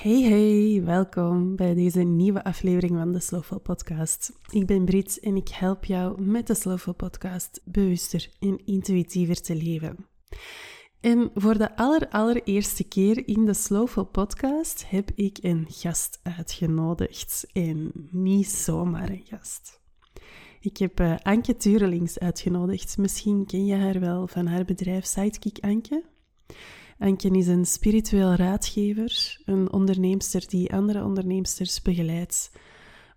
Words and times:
Hey 0.00 0.22
hey, 0.22 0.82
welkom 0.84 1.56
bij 1.56 1.74
deze 1.74 2.00
nieuwe 2.00 2.44
aflevering 2.44 2.98
van 2.98 3.12
de 3.12 3.20
Slowful 3.20 3.58
Podcast. 3.60 4.32
Ik 4.50 4.66
ben 4.66 4.84
Brit 4.84 5.20
en 5.20 5.36
ik 5.36 5.48
help 5.48 5.84
jou 5.84 6.22
met 6.22 6.46
de 6.46 6.54
Slowful 6.54 6.92
Podcast 6.92 7.60
bewuster 7.64 8.28
en 8.38 8.60
intuïtiever 8.64 9.40
te 9.40 9.54
leven. 9.54 10.06
En 11.00 11.30
voor 11.34 11.58
de 11.58 11.76
aller, 11.76 12.08
allereerste 12.08 12.84
keer 12.84 13.28
in 13.28 13.44
de 13.46 13.54
Slowful 13.54 14.04
Podcast 14.04 14.90
heb 14.90 15.10
ik 15.14 15.38
een 15.40 15.66
gast 15.68 16.20
uitgenodigd. 16.22 17.46
En 17.52 17.92
niet 18.10 18.48
zomaar 18.48 19.08
een 19.08 19.24
gast. 19.24 19.80
Ik 20.60 20.76
heb 20.76 21.00
uh, 21.00 21.16
Anke 21.22 21.56
Turelings 21.56 22.18
uitgenodigd. 22.18 22.98
Misschien 22.98 23.46
ken 23.46 23.66
je 23.66 23.76
haar 23.76 24.00
wel 24.00 24.26
van 24.26 24.46
haar 24.46 24.64
bedrijf 24.64 25.04
Sidekick 25.04 25.58
Anke. 25.60 26.04
Anke 27.00 27.28
is 27.28 27.46
een 27.46 27.66
spiritueel 27.66 28.34
raadgever, 28.34 29.40
een 29.44 29.72
onderneemster 29.72 30.48
die 30.48 30.72
andere 30.72 31.04
onderneemsters 31.04 31.82
begeleidt 31.82 32.50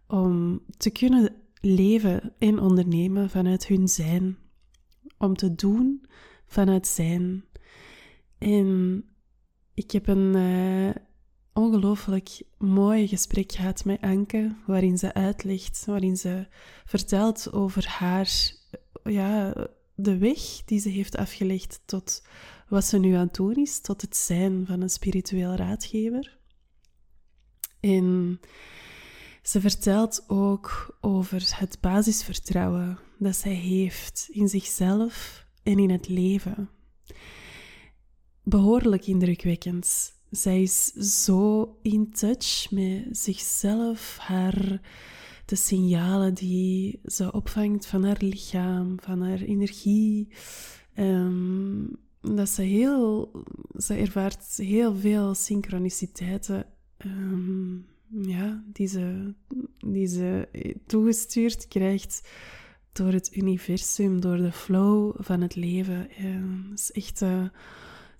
om 0.07 0.61
te 0.77 0.89
kunnen 0.89 1.35
leven 1.61 2.33
en 2.39 2.59
ondernemen 2.59 3.29
vanuit 3.29 3.67
hun 3.67 3.87
zijn, 3.87 4.37
om 5.17 5.35
te 5.35 5.55
doen 5.55 6.05
vanuit 6.45 6.87
zijn. 6.87 7.45
En 8.37 9.03
ik 9.73 9.91
heb 9.91 10.07
een 10.07 10.35
uh, 10.35 10.95
ongelooflijk 11.53 12.41
mooi 12.57 13.07
gesprek 13.07 13.51
gehad 13.51 13.85
met 13.85 14.01
Anke, 14.01 14.55
waarin 14.65 14.97
ze 14.97 15.13
uitlegt, 15.13 15.85
waarin 15.85 16.17
ze 16.17 16.47
vertelt 16.85 17.53
over 17.53 17.87
haar, 17.87 18.31
ja, 19.03 19.53
de 19.95 20.17
weg 20.17 20.63
die 20.65 20.79
ze 20.79 20.89
heeft 20.89 21.17
afgelegd 21.17 21.81
tot 21.85 22.21
wat 22.73 22.85
ze 22.85 22.97
nu 22.97 23.13
aan 23.13 23.25
het 23.25 23.35
doen 23.35 23.55
is 23.55 23.79
tot 23.79 24.01
het 24.01 24.17
zijn 24.17 24.65
van 24.65 24.81
een 24.81 24.89
spiritueel 24.89 25.55
raadgever. 25.55 26.37
En 27.79 28.39
ze 29.41 29.61
vertelt 29.61 30.23
ook 30.27 30.97
over 31.01 31.51
het 31.55 31.77
basisvertrouwen 31.81 32.99
dat 33.19 33.35
zij 33.35 33.53
heeft 33.53 34.27
in 34.31 34.47
zichzelf 34.47 35.45
en 35.63 35.79
in 35.79 35.89
het 35.89 36.07
leven. 36.07 36.69
Behoorlijk 38.43 39.07
indrukwekkend. 39.07 40.13
Zij 40.29 40.61
is 40.61 40.85
zo 41.23 41.77
in 41.81 42.11
touch 42.11 42.71
met 42.71 43.17
zichzelf, 43.17 44.17
haar, 44.19 44.81
de 45.45 45.55
signalen 45.55 46.33
die 46.33 46.99
ze 47.05 47.31
opvangt 47.31 47.85
van 47.85 48.03
haar 48.03 48.19
lichaam, 48.19 48.99
van 49.01 49.21
haar 49.21 49.41
energie. 49.41 50.33
Um, 50.95 52.01
dat 52.23 52.49
ze 52.49 52.61
heel, 52.61 53.31
ze 53.77 53.93
ervaart 53.93 54.55
heel 54.55 54.95
veel 54.95 55.33
synchroniciteiten 55.33 56.65
um, 57.05 57.85
ja, 58.21 58.63
die, 58.65 58.87
ze, 58.87 59.33
die 59.77 60.07
ze 60.07 60.47
toegestuurd 60.85 61.67
krijgt 61.67 62.27
door 62.91 63.11
het 63.11 63.35
universum, 63.35 64.21
door 64.21 64.37
de 64.37 64.51
flow 64.51 65.15
van 65.17 65.41
het 65.41 65.55
leven. 65.55 66.09
En 66.11 66.67
het, 66.69 66.79
is 66.79 66.91
echt, 66.91 67.21
uh, 67.21 67.47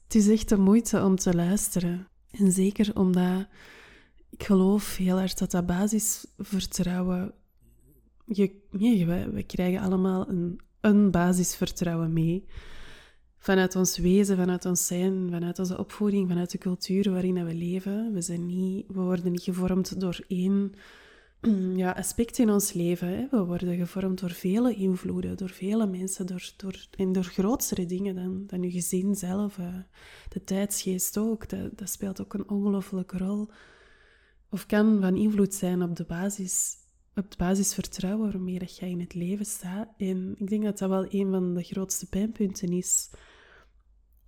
het 0.03 0.15
is 0.15 0.29
echt 0.29 0.57
moeite 0.57 1.03
om 1.03 1.15
te 1.15 1.35
luisteren. 1.35 2.07
En 2.31 2.51
zeker 2.51 2.91
omdat 2.95 3.47
ik 4.29 4.43
geloof 4.43 4.95
heel 4.95 5.19
erg 5.19 5.33
dat 5.33 5.51
dat 5.51 5.65
basisvertrouwen. 5.65 7.33
Je, 8.25 8.61
nee, 8.71 9.05
we, 9.05 9.29
we 9.29 9.43
krijgen 9.43 9.81
allemaal 9.81 10.29
een, 10.29 10.59
een 10.81 11.11
basisvertrouwen 11.11 12.13
mee 12.13 12.45
vanuit 13.43 13.75
ons 13.75 13.97
wezen, 13.97 14.37
vanuit 14.37 14.65
ons 14.65 14.87
zijn, 14.87 15.27
vanuit 15.31 15.59
onze 15.59 15.77
opvoeding, 15.77 16.27
vanuit 16.27 16.51
de 16.51 16.57
cultuur 16.57 17.11
waarin 17.11 17.45
we 17.45 17.53
leven. 17.53 18.13
We, 18.13 18.21
zijn 18.21 18.45
niet, 18.45 18.85
we 18.87 19.01
worden 19.01 19.31
niet 19.31 19.43
gevormd 19.43 19.99
door 19.99 20.19
één 20.27 20.73
ja, 21.75 21.91
aspect 21.91 22.37
in 22.37 22.49
ons 22.49 22.73
leven. 22.73 23.07
Hè. 23.07 23.27
We 23.31 23.45
worden 23.45 23.77
gevormd 23.77 24.19
door 24.19 24.31
vele 24.31 24.75
invloeden, 24.75 25.37
door 25.37 25.49
vele 25.49 25.87
mensen, 25.87 26.25
door, 26.25 26.51
door, 26.57 26.87
en 26.97 27.11
door 27.11 27.23
grotere 27.23 27.85
dingen 27.85 28.15
dan, 28.15 28.43
dan 28.47 28.61
je 28.61 28.71
gezin 28.71 29.15
zelf. 29.15 29.59
De 30.29 30.43
tijdsgeest 30.43 31.17
ook, 31.17 31.49
dat, 31.49 31.77
dat 31.77 31.89
speelt 31.89 32.21
ook 32.21 32.33
een 32.33 32.49
ongelofelijke 32.49 33.17
rol. 33.17 33.49
Of 34.49 34.65
kan 34.65 35.01
van 35.01 35.15
invloed 35.15 35.53
zijn 35.53 35.83
op 35.83 35.95
de 35.95 36.05
basis 36.05 36.81
op 37.15 37.23
het 37.23 37.37
basisvertrouwen 37.37 38.31
waarmee 38.31 38.59
dat 38.59 38.77
jij 38.77 38.89
in 38.89 38.99
het 38.99 39.13
leven 39.13 39.45
staat. 39.45 39.87
En 39.97 40.35
ik 40.37 40.49
denk 40.49 40.63
dat 40.63 40.77
dat 40.77 40.89
wel 40.89 41.05
een 41.09 41.31
van 41.31 41.53
de 41.53 41.63
grootste 41.63 42.05
pijnpunten 42.05 42.69
is 42.69 43.09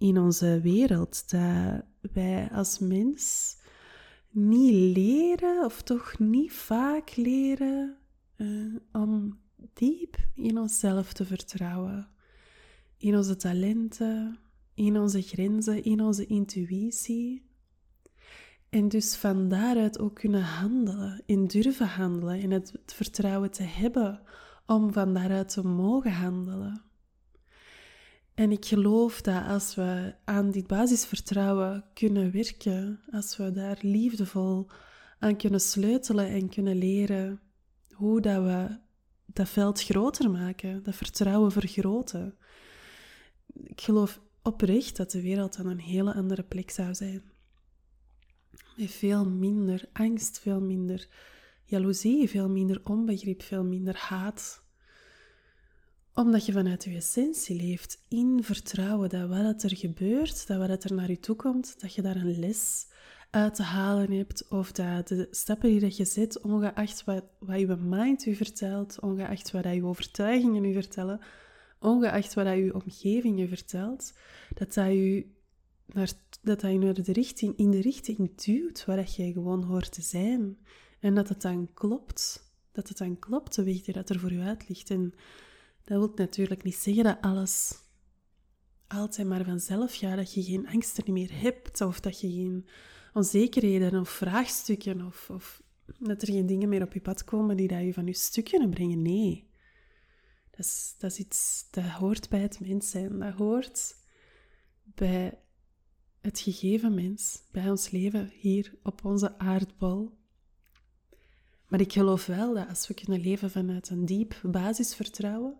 in 0.07 0.17
onze 0.17 0.59
wereld. 0.61 1.29
Dat 1.29 1.83
wij 2.13 2.49
als 2.51 2.79
mens 2.79 3.55
niet 4.29 4.97
leren, 4.97 5.65
of 5.65 5.81
toch 5.81 6.19
niet 6.19 6.53
vaak 6.53 7.15
leren, 7.15 7.97
uh, 8.37 8.75
om 8.91 9.39
diep 9.73 10.17
in 10.35 10.59
onszelf 10.59 11.13
te 11.13 11.25
vertrouwen. 11.25 12.07
In 12.97 13.15
onze 13.15 13.35
talenten, 13.35 14.37
in 14.73 14.99
onze 14.99 15.21
grenzen, 15.21 15.83
in 15.83 16.01
onze 16.01 16.25
intuïtie. 16.25 17.43
En 18.69 18.87
dus 18.87 19.15
van 19.15 19.49
daaruit 19.49 19.99
ook 19.99 20.15
kunnen 20.15 20.43
handelen 20.43 21.23
en 21.25 21.47
durven 21.47 21.87
handelen 21.87 22.41
en 22.41 22.51
het 22.51 22.73
vertrouwen 22.85 23.51
te 23.51 23.63
hebben 23.63 24.21
om 24.65 24.93
van 24.93 25.13
daaruit 25.13 25.49
te 25.49 25.63
mogen 25.67 26.13
handelen. 26.13 26.83
En 28.35 28.51
ik 28.51 28.65
geloof 28.65 29.21
dat 29.21 29.45
als 29.47 29.75
we 29.75 30.15
aan 30.23 30.51
dit 30.51 30.67
basisvertrouwen 30.67 31.85
kunnen 31.93 32.31
werken, 32.31 32.99
als 33.11 33.37
we 33.37 33.51
daar 33.51 33.77
liefdevol 33.81 34.67
aan 35.19 35.37
kunnen 35.37 35.61
sleutelen 35.61 36.27
en 36.27 36.49
kunnen 36.49 36.77
leren 36.77 37.39
hoe 37.91 38.21
dat 38.21 38.43
we 38.43 38.77
dat 39.25 39.49
veld 39.49 39.81
groter 39.81 40.31
maken, 40.31 40.83
dat 40.83 40.95
vertrouwen 40.95 41.51
vergroten. 41.51 42.37
Ik 43.63 43.81
geloof 43.81 44.21
oprecht 44.41 44.97
dat 44.97 45.11
de 45.11 45.21
wereld 45.21 45.57
dan 45.57 45.65
een 45.65 45.79
hele 45.79 46.13
andere 46.13 46.43
plek 46.43 46.69
zou 46.69 46.95
zijn. 46.95 47.23
Met 48.77 48.91
veel 48.91 49.29
minder 49.29 49.89
angst, 49.93 50.39
veel 50.39 50.61
minder 50.61 51.07
jaloezie, 51.63 52.29
veel 52.29 52.49
minder 52.49 52.81
onbegrip, 52.83 53.41
veel 53.41 53.63
minder 53.63 53.95
haat 53.97 54.64
omdat 56.15 56.45
je 56.45 56.51
vanuit 56.51 56.83
je 56.83 56.95
essentie 56.95 57.55
leeft 57.55 58.05
in 58.07 58.43
vertrouwen 58.43 59.09
dat 59.09 59.29
wat 59.29 59.63
er 59.63 59.77
gebeurt, 59.77 60.47
dat 60.47 60.67
wat 60.67 60.83
er 60.83 60.93
naar 60.93 61.09
je 61.09 61.19
toe 61.19 61.35
komt, 61.35 61.81
dat 61.81 61.93
je 61.93 62.01
daar 62.01 62.15
een 62.15 62.39
les 62.39 62.87
uit 63.29 63.55
te 63.55 63.63
halen 63.63 64.11
hebt. 64.11 64.47
Of 64.47 64.71
dat 64.71 65.07
de 65.07 65.27
stappen 65.31 65.69
die 65.69 65.79
dat 65.79 65.97
je 65.97 66.05
zet, 66.05 66.41
ongeacht 66.41 67.03
wat, 67.03 67.23
wat 67.39 67.59
je 67.59 67.75
mind 67.75 68.25
u 68.25 68.35
vertelt, 68.35 68.99
ongeacht 68.99 69.51
wat 69.51 69.63
je 69.63 69.85
overtuigingen 69.85 70.65
u 70.65 70.73
vertellen, 70.73 71.19
ongeacht 71.79 72.33
wat 72.33 72.47
je 72.47 72.73
omgeving 72.73 73.39
je 73.39 73.47
vertelt, 73.47 74.13
dat 74.53 74.73
dat 74.73 74.85
je 74.85 75.25
naar, 75.85 76.11
dat 76.41 76.61
dat 76.61 76.73
naar 76.73 76.93
de 76.93 77.13
richting, 77.13 77.57
in 77.57 77.71
de 77.71 77.81
richting 77.81 78.35
duwt 78.35 78.85
waar 78.85 78.97
dat 78.97 79.15
jij 79.15 79.31
gewoon 79.31 79.63
hoort 79.63 79.91
te 79.91 80.01
zijn. 80.01 80.57
En 80.99 81.15
dat 81.15 81.29
het 81.29 81.41
dan 81.41 81.69
klopt. 81.73 82.43
Dat 82.71 82.87
het 82.87 82.97
dan 82.97 83.19
klopt, 83.19 83.55
de 83.55 83.63
weg 83.63 83.81
die 83.81 83.93
dat 83.93 84.09
er 84.09 84.19
voor 84.19 84.31
je 84.31 84.41
uit 84.41 84.69
ligt. 84.69 84.89
Dat 85.85 85.97
wil 85.97 86.11
natuurlijk 86.15 86.63
niet 86.63 86.75
zeggen 86.75 87.03
dat 87.03 87.17
alles 87.21 87.83
altijd 88.87 89.27
maar 89.27 89.43
vanzelf 89.43 89.95
gaat, 89.95 90.17
dat 90.17 90.33
je 90.33 90.43
geen 90.43 90.67
angsten 90.67 91.13
meer 91.13 91.39
hebt, 91.41 91.81
of 91.81 91.99
dat 91.99 92.19
je 92.19 92.31
geen 92.31 92.67
onzekerheden 93.13 93.99
of 93.99 94.09
vraagstukken, 94.09 95.05
of, 95.05 95.29
of 95.29 95.61
dat 95.99 96.21
er 96.21 96.27
geen 96.27 96.45
dingen 96.45 96.69
meer 96.69 96.83
op 96.83 96.93
je 96.93 97.01
pad 97.01 97.23
komen 97.23 97.57
die 97.57 97.67
dat 97.67 97.81
je 97.81 97.93
van 97.93 98.05
je 98.05 98.13
stuk 98.13 98.45
kunnen 98.45 98.69
brengen. 98.69 99.01
Nee. 99.01 99.49
Dat 100.49 100.65
is, 100.65 100.95
dat 100.97 101.11
is 101.11 101.17
iets 101.17 101.67
dat 101.71 101.83
hoort 101.83 102.29
bij 102.29 102.39
het 102.39 102.59
mens 102.59 102.89
zijn. 102.89 103.19
Dat 103.19 103.33
hoort 103.33 103.95
bij 104.83 105.39
het 106.21 106.39
gegeven 106.39 106.93
mens, 106.93 107.41
bij 107.51 107.69
ons 107.69 107.89
leven 107.89 108.31
hier 108.39 108.75
op 108.83 109.05
onze 109.05 109.37
aardbol. 109.37 110.17
Maar 111.67 111.81
ik 111.81 111.93
geloof 111.93 112.25
wel 112.25 112.53
dat 112.53 112.67
als 112.67 112.87
we 112.87 112.93
kunnen 112.93 113.21
leven 113.21 113.51
vanuit 113.51 113.89
een 113.89 114.05
diep 114.05 114.39
basisvertrouwen, 114.43 115.57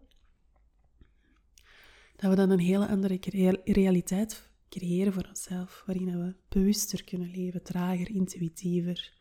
dat 2.15 2.29
we 2.29 2.35
dan 2.35 2.49
een 2.49 2.59
hele 2.59 2.87
andere 2.87 3.19
realiteit 3.63 4.49
creëren 4.69 5.13
voor 5.13 5.25
onszelf, 5.27 5.83
waarin 5.85 6.19
we 6.19 6.35
bewuster 6.49 7.03
kunnen 7.03 7.31
leven, 7.31 7.63
trager, 7.63 8.09
intuïtiever. 8.09 9.13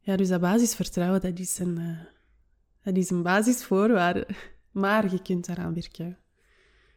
Ja, 0.00 0.16
dus 0.16 0.28
dat 0.28 0.40
basisvertrouwen, 0.40 1.20
dat 1.20 1.38
is 1.38 1.58
een, 1.58 1.78
uh, 1.78 2.00
dat 2.82 2.96
is 2.96 3.10
een 3.10 3.22
basisvoorwaarde, 3.22 4.28
maar 4.70 5.12
je 5.12 5.22
kunt 5.22 5.46
daaraan 5.46 5.74
werken. 5.74 6.18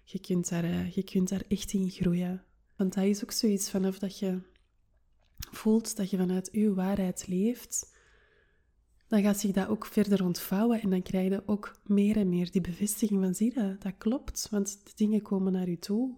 Je 0.04 0.20
kunt, 0.20 0.50
daar, 0.50 0.66
uh, 0.66 0.92
je 0.92 1.04
kunt 1.04 1.30
daar 1.30 1.44
echt 1.48 1.74
in 1.74 1.90
groeien. 1.90 2.44
Want 2.76 2.94
dat 2.94 3.04
is 3.04 3.24
ook 3.24 3.32
zoiets 3.32 3.70
vanaf 3.70 4.00
dat 4.00 4.20
je 4.20 4.42
voelt 5.52 5.96
dat 5.96 6.10
je 6.10 6.18
vanuit 6.18 6.50
je 6.52 6.74
waarheid 6.74 7.28
leeft, 7.28 7.98
dan 9.10 9.22
gaat 9.22 9.40
zich 9.40 9.52
dat 9.52 9.68
ook 9.68 9.86
verder 9.86 10.24
ontvouwen 10.24 10.82
en 10.82 10.90
dan 10.90 11.02
krijg 11.02 11.30
je 11.30 11.44
ook 11.46 11.76
meer 11.86 12.18
en 12.18 12.30
meer 12.30 12.52
die 12.52 12.62
bevestiging 12.62 13.24
van 13.24 13.34
zie 13.34 13.54
je, 13.54 13.76
dat 13.80 13.94
klopt, 13.98 14.48
want 14.52 14.82
de 14.84 14.92
dingen 14.96 15.22
komen 15.22 15.52
naar 15.52 15.70
je 15.70 15.80
toe. 15.80 16.18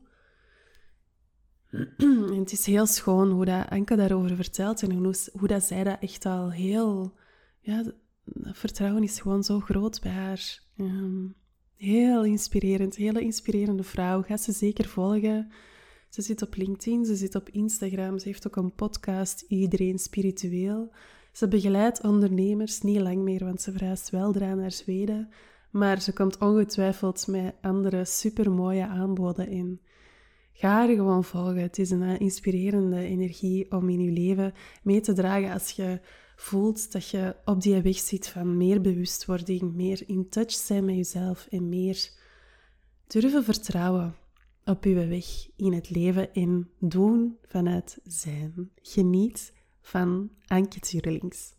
en 1.98 2.40
het 2.40 2.52
is 2.52 2.66
heel 2.66 2.86
schoon 2.86 3.32
hoe 3.32 3.46
dat 3.46 3.70
Anke 3.70 3.96
daarover 3.96 4.36
vertelt 4.36 4.84
en 4.84 4.92
hoe, 4.92 5.16
hoe 5.40 5.48
dat 5.48 5.64
zij 5.64 5.84
dat 5.84 5.98
echt 6.00 6.26
al 6.26 6.52
heel... 6.52 7.14
Ja, 7.60 7.84
dat 7.84 8.58
vertrouwen 8.58 9.04
is 9.04 9.20
gewoon 9.20 9.44
zo 9.44 9.60
groot 9.60 10.02
bij 10.02 10.12
haar. 10.12 10.60
Ehm, 10.78 11.26
heel 11.76 12.26
inspirerend, 12.26 12.96
hele 12.96 13.22
inspirerende 13.22 13.84
vrouw. 13.84 14.22
Ga 14.22 14.38
ze 14.38 14.52
zeker 14.52 14.86
volgen. 14.86 15.52
Ze 16.10 16.22
zit 16.22 16.42
op 16.42 16.56
LinkedIn, 16.56 17.06
ze 17.06 17.16
zit 17.16 17.36
op 17.36 17.50
Instagram, 17.50 18.20
ze 18.20 18.28
heeft 18.28 18.48
ook 18.48 18.56
een 18.56 18.76
podcast, 18.76 19.42
Iedereen 19.48 20.00
Spiritueel. 20.00 20.92
Ze 21.32 21.48
begeleidt 21.48 22.04
ondernemers, 22.04 22.82
niet 22.82 23.02
lang 23.02 23.18
meer, 23.18 23.46
want 23.46 23.62
ze 23.62 23.72
verhuist 23.72 24.10
weldra 24.10 24.54
naar 24.54 24.72
Zweden. 24.72 25.30
Maar 25.72 26.02
ze 26.02 26.14
komt 26.14 26.38
ongetwijfeld 26.38 27.28
met 27.28 27.56
andere 27.62 28.06
supermooie 28.06 28.86
aanboden 28.86 29.48
in. 29.48 29.82
Ga 30.54 30.70
haar 30.70 30.88
gewoon 30.88 31.24
volgen. 31.24 31.62
Het 31.62 31.80
is 31.80 31.90
een 31.90 32.20
inspirerende 32.20 33.04
energie 33.04 33.72
om 33.72 33.90
in 33.90 34.02
je 34.02 34.12
leven 34.12 34.54
mee 34.84 35.02
te 35.02 35.14
dragen 35.14 35.54
als 35.54 35.72
je 35.72 36.00
voelt 36.36 36.92
dat 36.92 37.10
je 37.10 37.36
op 37.46 37.62
die 37.62 37.82
weg 37.82 37.98
zit 37.98 38.28
van 38.28 38.58
meer 38.58 38.82
bewustwording, 38.82 39.74
meer 39.74 40.04
in 40.08 40.30
touch 40.30 40.52
zijn 40.52 40.86
met 40.86 40.96
jezelf 40.96 41.48
en 41.50 41.70
meer 41.70 42.10
durven 43.08 43.44
vertrouwen 43.44 44.16
op 44.66 44.84
je 44.84 45.08
weg 45.08 45.48
in 45.56 45.74
het 45.74 45.90
leven 45.90 46.34
en 46.34 46.70
doen 46.80 47.38
vanuit 47.42 48.00
zijn. 48.04 48.72
Geniet 48.82 49.54
van 49.82 50.32
Anke 50.48 50.80
Turelings. 50.80 51.54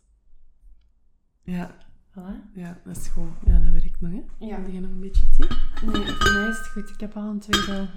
Ja. 1.41 1.77
Voilà. 2.11 2.53
Ja, 2.53 2.81
dat 2.85 2.97
is 2.97 3.07
goed. 3.07 3.31
Ja, 3.45 3.59
dat 3.59 3.71
werkt 3.71 4.01
nog, 4.01 4.11
hè? 4.11 4.45
Ja. 4.45 4.61
Wil 4.61 4.73
je 4.73 4.79
nog 4.79 4.91
een 4.91 4.99
beetje 4.99 5.29
thee? 5.29 5.47
Nee, 5.91 6.05
voor 6.05 6.31
mij 6.33 6.47
is 6.49 6.57
het 6.57 6.67
goed. 6.67 6.89
Ik 6.89 6.99
heb 6.99 7.15
al 7.15 7.29
een 7.29 7.39
tweede. 7.39 7.89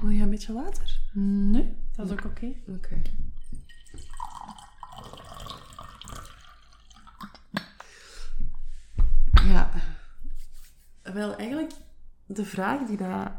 Wil 0.00 0.10
je 0.10 0.22
een 0.22 0.30
beetje 0.30 0.52
water? 0.52 1.00
Nee, 1.12 1.76
dat 1.92 2.06
is 2.06 2.12
ook 2.12 2.24
oké. 2.24 2.54
Oké. 2.68 3.02
Ja. 9.44 9.70
Wel, 11.02 11.36
eigenlijk 11.36 11.72
de 12.26 12.44
vraag 12.44 12.86
die 12.86 12.96
dat... 12.96 13.32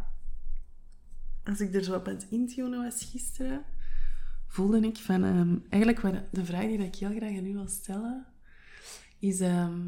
Als 1.43 1.59
ik 1.59 1.73
er 1.73 1.83
zo 1.83 1.95
op 1.95 2.05
het 2.05 2.27
intunen 2.29 2.83
was 2.83 3.03
gisteren, 3.03 3.65
voelde 4.55 4.79
ik 4.79 4.97
van... 4.97 5.23
ehm, 5.23 5.57
eigenlijk 5.69 6.01
wat, 6.01 6.23
de 6.31 6.45
vraag 6.45 6.65
die 6.65 6.77
ik 6.77 6.95
heel 6.95 7.15
graag 7.15 7.37
aan 7.37 7.45
u 7.45 7.53
wil 7.53 7.67
stellen, 7.67 8.25
is... 9.19 9.39
ehm, 9.39 9.87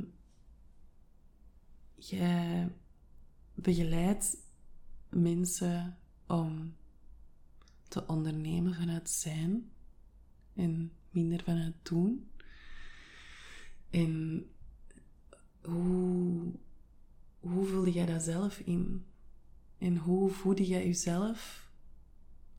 jij 1.95 2.71
begeleidt 3.53 4.37
mensen 5.09 5.97
om 6.27 6.75
te 7.87 8.07
ondernemen 8.07 8.73
vanuit 8.73 9.09
zijn 9.09 9.71
en 10.53 10.91
minder 11.09 11.43
vanuit 11.43 11.75
doen. 11.83 12.31
En 13.89 14.45
hoe, 15.61 16.53
hoe 17.39 17.65
voelde 17.65 17.91
jij 17.91 18.05
dat 18.05 18.23
zelf 18.23 18.59
in? 18.59 19.05
En 19.77 19.97
hoe 19.97 20.29
voedde 20.29 20.65
jij 20.65 20.85
jezelf 20.85 21.71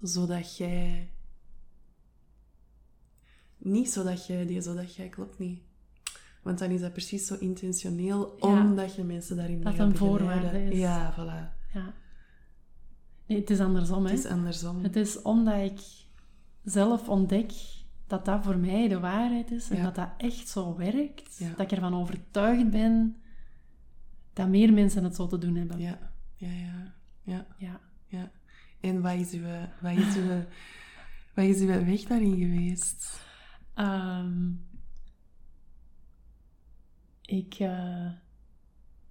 zodat 0.00 0.56
jij. 0.56 1.12
Niet 3.58 3.90
zodat 3.90 4.26
jij 4.26 4.46
die, 4.46 4.60
zodat 4.60 4.94
jij 4.94 5.08
klopt 5.08 5.38
niet. 5.38 5.60
Want 6.43 6.58
dan 6.58 6.70
is 6.70 6.81
dat 6.81 6.93
precies 6.93 7.26
zo 7.26 7.34
intentioneel, 7.38 8.37
Ja. 8.40 8.46
omdat 8.46 8.94
je 8.94 9.05
mensen 9.05 9.37
daarin 9.37 9.62
Dat 9.62 9.78
een 9.78 9.96
voorwaarde 9.96 10.64
is. 10.64 10.78
Ja, 10.78 11.12
voilà. 11.14 11.56
Ja. 11.72 11.94
Nee, 13.26 13.38
het 13.40 13.50
is 13.50 13.60
andersom, 13.60 14.05
hè. 14.05 14.10
Het 14.10 14.19
is 14.25 14.26
andersom. 14.31 14.82
Het 14.82 14.96
is 14.96 15.22
omdat 15.22 15.62
ik 15.70 15.81
zelf 16.64 17.08
ontdek 17.08 17.52
dat 18.06 18.25
dat 18.25 18.44
voor 18.44 18.56
mij 18.58 18.88
de 18.88 19.00
waarheid 19.00 19.50
is 19.50 19.70
en 19.70 19.76
Ja. 19.76 19.82
dat 19.82 19.94
dat 19.94 20.11
echt 20.19 20.49
zo 20.49 20.76
werkt. 20.76 21.37
Ja. 21.38 21.49
Dat 21.49 21.61
ik 21.61 21.72
ervan 21.72 21.94
overtuigd 21.94 22.70
ben 22.70 23.16
dat 24.32 24.49
meer 24.49 24.72
mensen 24.72 25.04
het 25.04 25.14
zo 25.14 25.26
te 25.26 25.38
doen 25.38 25.54
hebben. 25.54 25.78
Ja, 25.78 25.99
ja, 26.37 26.49
ja. 26.52 26.94
ja. 27.22 27.46
Ja. 27.58 27.81
Ja. 28.06 28.31
En 28.81 29.00
wat 29.02 29.12
is 29.14 29.32
uw, 29.32 29.46
wat 29.81 29.93
is 29.96 30.16
uw, 30.16 30.28
wat 31.34 31.44
is 31.44 31.61
uw 31.61 31.66
weg 31.84 32.02
daarin 32.02 32.37
geweest? 32.37 33.20
Ehm, 33.78 34.52
ik, 37.22 37.54
eh, 37.54 38.06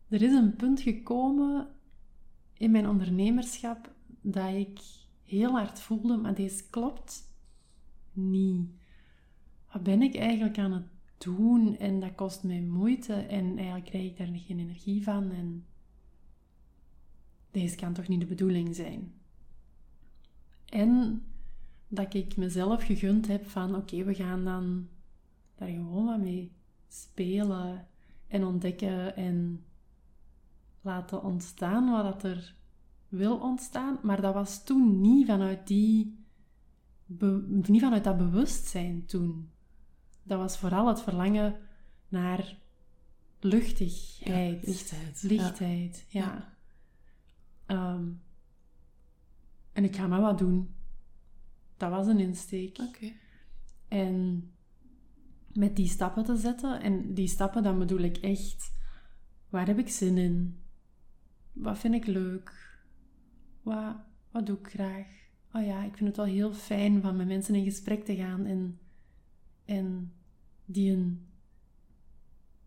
er 0.08 0.22
is 0.22 0.34
een 0.34 0.56
punt 0.56 0.82
gekomen 0.82 1.68
in 2.54 2.72
mijn 2.72 2.88
ondernemerschap 2.88 3.92
dat 4.22 4.54
ik 4.54 4.80
heel 5.24 5.52
hard 5.52 5.80
voelde, 5.80 6.18
maar 6.18 6.36
deze 6.36 6.70
klopt 6.70 7.24
niet. 8.12 8.70
Wat 9.72 9.84
ben 9.84 10.02
ik 10.02 10.16
eigenlijk 10.16 10.58
aan 10.58 10.72
het 10.72 10.88
doen? 11.18 11.78
En 11.78 12.00
dat 12.00 12.16
kost 12.16 12.44
mij 12.44 12.62
moeite 12.62 13.14
en 13.14 13.58
eigenlijk 13.58 13.86
krijg 13.86 14.06
ik 14.06 14.18
daar 14.18 14.28
geen 14.28 14.60
energie 14.60 15.04
van. 15.04 15.32
En 15.32 15.66
deze 17.52 17.76
kan 17.76 17.94
toch 17.94 18.08
niet 18.08 18.20
de 18.20 18.26
bedoeling 18.26 18.76
zijn? 18.76 19.14
En 20.66 21.24
dat 21.88 22.14
ik 22.14 22.38
mezelf 22.38 22.84
gegund 22.84 23.28
heb 23.28 23.48
van 23.50 23.76
oké, 23.76 24.04
we 24.04 24.14
gaan 24.16 24.44
dan 24.44 24.88
daar 25.56 25.68
gewoon 25.70 26.06
wat 26.06 26.20
mee 26.20 26.52
spelen 26.88 27.88
en 28.28 28.44
ontdekken 28.44 29.16
en 29.16 29.64
laten 30.82 31.24
ontstaan 31.24 31.92
wat 31.92 32.04
dat 32.04 32.24
er 32.24 32.56
wil 33.08 33.38
ontstaan. 33.38 34.00
Maar 34.04 34.22
dat 34.22 34.34
was 34.34 34.64
toen 34.64 35.02
niet 35.02 35.26
vanuit 35.28 35.68
die 35.68 36.26
be- 37.06 37.46
niet 37.48 37.82
vanuit 37.82 38.04
dat 38.04 38.18
bewustzijn 38.18 39.06
toen. 39.06 39.50
Dat 40.24 40.40
was 40.40 40.58
vooral 40.58 40.88
het 40.88 41.02
verlangen 41.02 41.56
naar 42.08 42.58
luchtigheid, 43.40 44.62
Ja, 44.62 44.68
lichtheid. 44.72 45.22
lichtheid, 45.24 46.06
ja. 46.10 46.22
Ja. 46.22 46.56
Ehm, 47.66 48.10
en 49.72 49.84
ik 49.84 49.96
ga 49.96 50.08
maar 50.08 50.22
wat 50.22 50.38
doen. 50.38 50.76
Dat 51.78 51.90
was 51.90 52.08
een 52.08 52.20
insteek. 52.20 52.78
Oké. 52.80 53.12
En 53.88 54.44
met 55.54 55.76
die 55.76 55.88
stappen 55.88 56.24
te 56.24 56.36
zetten, 56.36 56.82
en 56.82 57.14
die 57.14 57.28
stappen 57.28 57.64
dan 57.64 57.80
bedoel 57.80 58.00
ik 58.00 58.18
echt, 58.18 58.72
waar 59.50 59.68
heb 59.68 59.80
ik 59.80 59.90
zin 59.90 60.18
in? 60.18 60.60
Wat 61.54 61.78
vind 61.78 61.94
ik 61.94 62.06
leuk? 62.06 62.78
Wat, 63.62 63.96
wat 64.32 64.46
doe 64.46 64.58
ik 64.58 64.68
graag? 64.68 65.08
Oh 65.54 65.66
ja, 65.66 65.84
ik 65.84 65.98
vind 65.98 66.08
het 66.08 66.18
wel 66.18 66.26
heel 66.26 66.54
fijn 66.54 67.02
van 67.02 67.16
met 67.16 67.28
mensen 67.28 67.56
in 67.56 67.64
gesprek 67.64 68.06
te 68.06 68.16
gaan 68.16 68.46
en, 68.46 68.80
en 69.66 70.14
die 70.66 70.92
een 70.92 71.28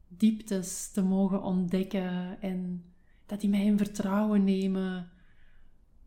dieptes 0.08 0.90
te 0.90 1.02
mogen 1.02 1.42
ontdekken 1.42 2.40
en 2.40 2.84
dat 3.26 3.40
die 3.40 3.50
mij 3.50 3.64
in 3.64 3.78
vertrouwen 3.78 4.44
nemen 4.44 5.10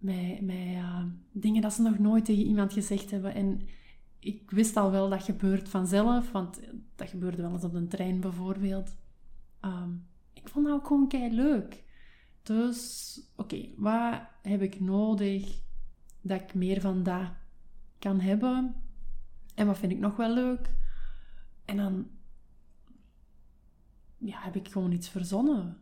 eh, 0.03 1.03
dingen 1.31 1.61
dat 1.61 1.73
ze 1.73 1.81
nog 1.81 1.99
nooit 1.99 2.25
tegen 2.25 2.45
iemand 2.45 2.73
gezegd 2.73 3.11
hebben. 3.11 3.33
En 3.33 3.61
ik 4.19 4.51
wist 4.51 4.77
al 4.77 4.91
wel 4.91 5.09
dat 5.09 5.23
gebeurt 5.23 5.69
vanzelf, 5.69 6.31
want 6.31 6.59
dat 6.95 7.09
gebeurde 7.09 7.41
wel 7.41 7.51
eens 7.51 7.63
op 7.63 7.73
een 7.73 7.87
trein 7.87 8.19
bijvoorbeeld. 8.19 8.95
Ehm, 9.59 9.89
ik 10.33 10.49
vond 10.49 10.65
dat 10.65 10.75
ook 10.75 10.87
gewoon 10.87 11.07
kei 11.07 11.35
leuk. 11.35 11.83
Dus, 12.43 13.19
oké, 13.35 13.69
wat 13.77 14.21
heb 14.41 14.61
ik 14.61 14.79
nodig 14.79 15.61
dat 16.21 16.41
ik 16.41 16.53
meer 16.53 16.81
van 16.81 17.03
dat 17.03 17.31
kan 17.99 18.19
hebben? 18.19 18.75
En 19.55 19.67
wat 19.67 19.77
vind 19.77 19.91
ik 19.91 19.99
nog 19.99 20.15
wel 20.15 20.33
leuk? 20.33 20.69
En 21.65 21.77
dan 21.77 22.07
ja, 24.17 24.41
heb 24.41 24.55
ik 24.55 24.67
gewoon 24.67 24.91
iets 24.91 25.09
verzonnen. 25.09 25.77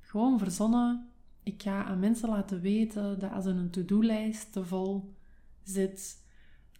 Gewoon 0.00 0.38
verzonnen. 0.38 1.10
Ik 1.48 1.62
ga 1.62 1.84
aan 1.84 1.98
mensen 1.98 2.28
laten 2.28 2.60
weten 2.60 3.18
dat 3.18 3.32
als 3.32 3.44
een 3.44 3.70
to-do-lijst 3.70 4.52
te 4.52 4.64
vol 4.64 5.14
zit, 5.62 6.22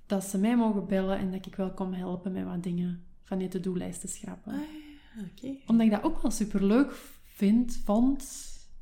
dat 0.06 0.24
ze 0.24 0.38
mij 0.38 0.56
mogen 0.56 0.86
bellen 0.86 1.18
en 1.18 1.30
dat 1.30 1.46
ik 1.46 1.54
wel 1.54 1.72
kom 1.72 1.92
helpen 1.92 2.32
met 2.32 2.44
wat 2.44 2.62
dingen 2.62 3.04
van 3.22 3.38
die 3.38 3.48
to-do-lijst 3.48 4.00
te 4.00 4.08
schrappen. 4.08 4.52
Ah. 4.52 5.50
Omdat 5.66 5.86
ik 5.86 5.92
dat 5.92 6.02
ook 6.02 6.22
wel 6.22 6.30
super 6.30 6.64
leuk 6.64 6.92
vind, 7.24 7.80
vond. 7.84 8.22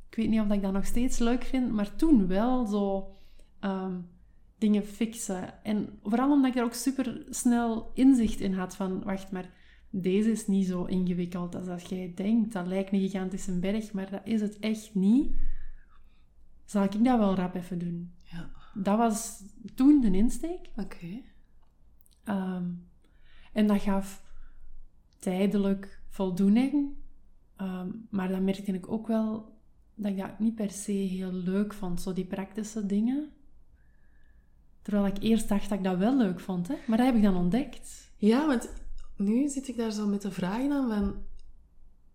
Ik 0.09 0.15
weet 0.15 0.29
niet 0.29 0.39
of 0.39 0.51
ik 0.51 0.61
dat 0.61 0.73
nog 0.73 0.85
steeds 0.85 1.19
leuk 1.19 1.43
vind, 1.43 1.71
maar 1.71 1.95
toen 1.95 2.27
wel 2.27 2.65
zo 2.65 3.15
ehm, 3.59 3.99
dingen 4.57 4.83
fixen. 4.83 5.63
En 5.63 5.99
vooral 6.03 6.31
omdat 6.31 6.51
ik 6.51 6.57
er 6.57 6.63
ook 6.63 6.73
super 6.73 7.25
snel 7.29 7.91
inzicht 7.93 8.39
in 8.39 8.53
had 8.53 8.75
van, 8.75 9.03
wacht 9.03 9.31
maar, 9.31 9.49
deze 9.89 10.31
is 10.31 10.47
niet 10.47 10.67
zo 10.67 10.83
ingewikkeld 10.83 11.55
als 11.55 11.65
dat 11.65 11.89
jij 11.89 12.11
denkt. 12.15 12.53
Dat 12.53 12.67
lijkt 12.67 12.91
een 12.93 12.99
gigantische 12.99 13.59
berg, 13.59 13.93
maar 13.93 14.09
dat 14.09 14.21
is 14.23 14.41
het 14.41 14.59
echt 14.59 14.95
niet. 14.95 15.31
Zal 16.67 16.83
ik 16.83 17.03
dat 17.03 17.17
wel 17.17 17.35
rap 17.35 17.55
even 17.55 17.79
doen? 17.79 18.11
Ja, 18.21 18.49
Dat 18.73 18.97
was 18.97 19.43
toen 19.75 20.01
de 20.01 20.11
insteek. 20.11 20.69
oké. 20.75 21.21
Ehm, 22.23 22.69
en 23.53 23.67
dat 23.67 23.81
gaf 23.81 24.23
tijdelijk 25.19 26.01
voldoening. 26.07 26.93
Ehm, 27.55 27.89
maar 28.09 28.27
dan 28.27 28.43
merkte 28.43 28.71
ik 28.71 28.91
ook 28.91 29.07
wel 29.07 29.55
dat 29.95 30.11
ik 30.11 30.17
dat 30.17 30.39
niet 30.39 30.55
per 30.55 30.71
se 30.71 30.91
heel 30.91 31.31
leuk 31.31 31.73
vond. 31.73 32.01
Zo 32.01 32.13
die 32.13 32.25
praktische 32.25 32.85
dingen. 32.85 33.31
Terwijl 34.81 35.05
ik 35.05 35.23
eerst 35.23 35.49
dacht 35.49 35.69
dat 35.69 35.77
ik 35.77 35.83
dat 35.83 35.97
wel 35.97 36.17
leuk 36.17 36.39
vond, 36.39 36.67
hè. 36.67 36.75
Maar 36.87 36.97
dat 36.97 37.05
heb 37.05 37.15
ik 37.15 37.21
dan 37.21 37.35
ontdekt. 37.35 38.11
Ja, 38.17 38.47
want 38.47 38.69
nu 39.17 39.47
zit 39.49 39.67
ik 39.67 39.77
daar 39.77 39.91
zo 39.91 40.07
met 40.07 40.21
de 40.21 40.31
vraag 40.31 40.67
dan 40.67 40.87
van... 40.89 41.15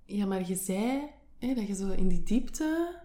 Ja, 0.04 0.26
maar 0.26 0.48
je 0.48 0.54
zei 0.54 1.00
hè, 1.38 1.54
dat 1.54 1.66
je 1.66 1.74
zo 1.74 1.90
in 1.90 2.08
die 2.08 2.22
diepte... 2.22 3.00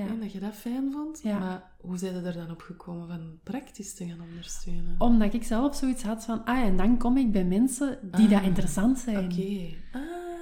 Ja. 0.00 0.06
hè, 0.12 0.18
dat 0.20 0.32
je 0.32 0.40
dat 0.40 0.54
fijn 0.54 0.92
vond. 0.92 1.20
Ja. 1.22 1.38
Maar 1.38 1.62
hoe 1.80 1.98
zijn 1.98 2.14
je 2.14 2.20
er 2.20 2.32
dan 2.32 2.50
op 2.50 2.60
gekomen 2.60 3.08
van 3.08 3.38
praktisch 3.42 3.94
te 3.94 4.06
gaan 4.06 4.20
ondersteunen? 4.30 4.94
Omdat 4.98 5.34
ik 5.34 5.42
zelf 5.44 5.76
zoiets 5.76 6.02
had 6.02 6.24
van, 6.24 6.44
ah 6.44 6.58
en 6.58 6.76
dan 6.76 6.98
kom 6.98 7.16
ik 7.16 7.32
bij 7.32 7.44
mensen 7.44 7.98
die 8.12 8.24
Ah, 8.24 8.30
dat 8.30 8.42
interessant 8.42 8.98
zijn. 8.98 9.16
Oké. 9.32 9.76
Ah, 9.92 10.00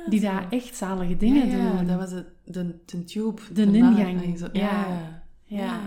Die 0.09 0.21
zo. 0.21 0.27
daar 0.27 0.47
echt 0.51 0.77
zalige 0.77 1.17
dingen 1.17 1.49
ja, 1.49 1.57
ja, 1.57 1.77
doen. 1.77 1.87
dat 1.87 1.97
was 1.97 2.11
het, 2.11 2.27
de, 2.45 2.79
de 2.85 3.05
tube. 3.05 3.41
De 3.53 3.71
daarna. 3.71 3.89
ingang. 4.07 4.33
Ah, 4.33 4.37
zo- 4.39 4.49
Ja. 4.53 4.87
Ja. 5.45 5.59
Ja. 5.61 5.81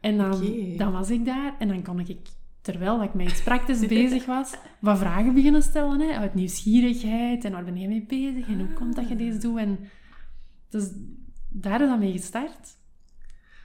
En 0.00 0.16
dan, 0.16 0.44
dan 0.76 0.92
was 0.92 1.10
ik 1.10 1.24
daar 1.24 1.54
en 1.58 1.68
dan 1.68 1.82
kon 1.82 1.98
ik, 2.00 2.16
terwijl 2.60 3.02
ik 3.02 3.14
met 3.14 3.28
iets 3.30 3.42
praktisch 3.42 3.86
bezig 3.98 4.26
was, 4.26 4.54
wat 4.80 4.98
vragen 4.98 5.34
beginnen 5.34 5.62
stellen. 5.62 6.00
Hè, 6.00 6.12
uit 6.16 6.34
nieuwsgierigheid 6.34 7.44
en 7.44 7.52
waar 7.52 7.64
ben 7.64 7.76
je 7.76 7.88
mee 7.88 8.04
bezig 8.06 8.46
en 8.48 8.58
hoe 8.58 8.72
komt 8.72 8.96
dat 8.96 9.08
je 9.08 9.16
deze 9.16 9.38
doet. 9.38 9.58
En 9.58 9.78
dus 10.68 10.90
daar 11.60 11.80
is 11.80 11.88
dat 11.88 11.98
mee 11.98 12.12
gestart. 12.12 12.76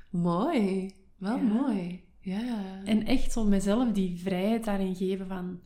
Mooi. 0.10 0.94
Wel 1.18 1.38
Ja. 1.38 1.44
mooi. 1.44 2.04
Ja. 2.20 2.84
En 2.84 3.06
echt 3.06 3.32
zo 3.32 3.44
mezelf 3.46 3.92
die 3.92 4.20
vrijheid 4.20 4.66
daarin 4.66 4.96
geven 4.96 5.28
van... 5.28 5.60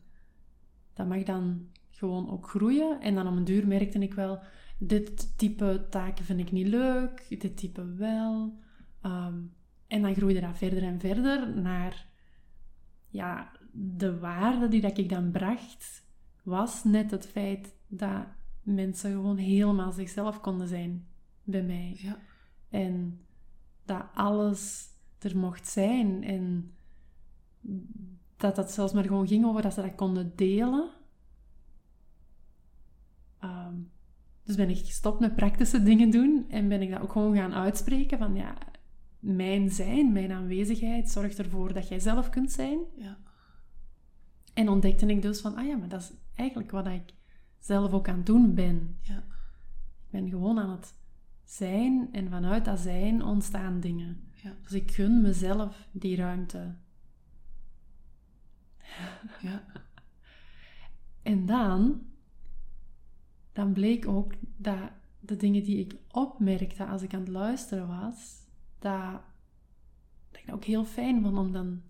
Dat 0.94 1.06
mag 1.06 1.22
dan 1.22 1.68
gewoon 1.90 2.30
ook 2.30 2.48
groeien. 2.48 3.00
En 3.00 3.14
dan 3.14 3.26
om 3.26 3.36
een 3.36 3.44
duur 3.44 3.66
merkte 3.66 3.98
ik 3.98 4.14
wel... 4.14 4.38
Dit 4.78 5.38
type 5.38 5.86
taken 5.90 6.24
vind 6.24 6.40
ik 6.40 6.52
niet 6.52 6.66
leuk. 6.66 7.26
Dit 7.40 7.56
type 7.56 7.94
wel. 7.94 8.58
Ehm, 9.00 9.38
en 9.86 10.02
dan 10.02 10.14
groeide 10.14 10.40
dat 10.40 10.56
verder 10.58 10.82
en 10.82 11.00
verder 11.00 11.60
naar... 11.60 12.06
Ja, 13.08 13.52
de 13.72 14.18
waarde 14.18 14.68
die 14.68 14.80
dat 14.80 14.98
ik 14.98 15.08
dan 15.08 15.30
bracht... 15.30 16.04
Was 16.42 16.84
net 16.84 17.10
het 17.10 17.26
feit 17.26 17.74
dat 17.86 18.26
mensen 18.62 19.10
gewoon 19.10 19.36
helemaal 19.36 19.92
zichzelf 19.92 20.40
konden 20.40 20.68
zijn 20.68 21.06
bij 21.46 21.62
mij. 21.62 21.96
ja. 21.98 22.18
En 22.68 23.20
dat 23.84 24.04
alles 24.14 24.88
er 25.18 25.36
mocht 25.36 25.66
zijn. 25.66 26.24
En 26.24 26.74
dat 28.36 28.56
dat 28.56 28.72
zelfs 28.72 28.92
maar 28.92 29.04
gewoon 29.04 29.28
ging 29.28 29.44
over 29.44 29.62
dat 29.62 29.74
ze 29.74 29.82
dat 29.82 29.94
konden 29.94 30.32
delen. 30.36 30.90
Ehm, 33.38 33.74
dus 34.42 34.56
ben 34.56 34.70
ik 34.70 34.78
gestopt 34.78 35.20
met 35.20 35.36
praktische 35.36 35.82
dingen 35.82 36.10
doen 36.10 36.44
en 36.48 36.68
ben 36.68 36.82
ik 36.82 36.90
dat 36.90 37.00
ook 37.00 37.12
gewoon 37.12 37.36
gaan 37.36 37.54
uitspreken 37.54 38.18
van 38.18 38.34
ja, 38.34 38.54
mijn 39.18 39.70
zijn, 39.70 40.12
mijn 40.12 40.32
aanwezigheid 40.32 41.10
zorgt 41.10 41.38
ervoor 41.38 41.72
dat 41.72 41.88
jij 41.88 42.00
zelf 42.00 42.30
kunt 42.30 42.52
zijn. 42.52 42.78
Ja. 42.96 43.18
En 44.54 44.68
ontdekte 44.68 45.06
ik 45.06 45.22
dus 45.22 45.40
van, 45.40 45.56
ah 45.56 45.66
ja, 45.66 45.76
maar 45.76 45.88
dat 45.88 46.00
is 46.00 46.12
eigenlijk 46.34 46.70
wat 46.70 46.86
ik 46.86 47.14
zelf 47.58 47.92
ook 47.92 48.08
aan 48.08 48.16
het 48.16 48.26
doen 48.26 48.54
ben. 48.54 48.96
Ja. 49.00 49.18
Ik 50.06 50.10
ben 50.10 50.28
gewoon 50.28 50.58
aan 50.58 50.70
het 50.70 50.94
zijn 51.46 52.08
en 52.12 52.30
vanuit 52.30 52.64
dat 52.64 52.78
zijn 52.78 53.24
ontstaan 53.24 53.80
dingen. 53.80 54.30
Ja. 54.34 54.52
Dus 54.62 54.72
ik 54.72 54.90
gun 54.90 55.20
mezelf 55.20 55.88
die 55.92 56.16
ruimte. 56.16 56.74
Ja. 59.40 59.64
En 61.22 61.46
dan, 61.46 62.02
dan 63.52 63.72
bleek 63.72 64.08
ook 64.08 64.32
dat 64.56 64.90
de 65.20 65.36
dingen 65.36 65.62
die 65.62 65.78
ik 65.78 65.96
opmerkte 66.10 66.86
als 66.86 67.02
ik 67.02 67.14
aan 67.14 67.20
het 67.20 67.28
luisteren 67.28 67.88
was, 67.88 68.46
dat, 68.78 69.20
dat 70.30 70.40
ik 70.40 70.46
dat 70.46 70.54
ook 70.54 70.64
heel 70.64 70.84
fijn 70.84 71.22
vond 71.22 71.38
om 71.38 71.52
dan 71.52 71.82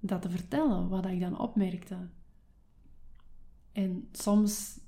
dat 0.00 0.22
te 0.22 0.30
vertellen, 0.30 0.88
wat 0.88 1.06
ik 1.06 1.20
dan 1.20 1.38
opmerkte. 1.38 2.08
En 3.72 4.08
soms 4.12 4.80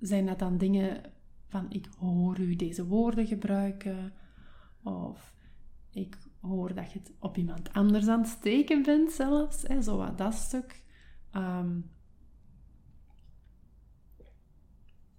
zijn 0.00 0.26
dat 0.26 0.38
dan 0.38 0.58
dingen 0.58 1.12
van 1.52 1.70
ik 1.70 1.88
hoor 1.98 2.38
u 2.38 2.56
deze 2.56 2.86
woorden 2.86 3.26
gebruiken, 3.26 4.12
of 4.82 5.34
ik 5.90 6.18
hoor 6.40 6.74
dat 6.74 6.92
je 6.92 6.98
het 6.98 7.12
op 7.18 7.36
iemand 7.36 7.72
anders 7.72 8.06
aan 8.08 8.20
het 8.20 8.28
steken 8.28 8.82
bent 8.82 9.12
zelfs, 9.12 9.62
hè, 9.62 9.82
zo 9.82 9.96
wat 9.96 10.18
dat 10.18 10.34
stuk. 10.34 10.84
Ehm, 11.30 11.80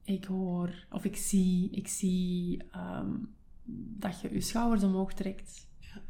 ik 0.03 0.25
hoor, 0.25 0.85
of 0.89 1.05
ik 1.05 1.15
zie, 1.15 1.69
ik 1.69 1.87
zie 1.87 2.63
ehm, 2.71 3.15
dat 3.97 4.21
je 4.21 4.33
je 4.33 4.41
schouders 4.41 4.83
omhoog 4.83 5.13
trekt. 5.13 5.67
Ja. 5.79 6.01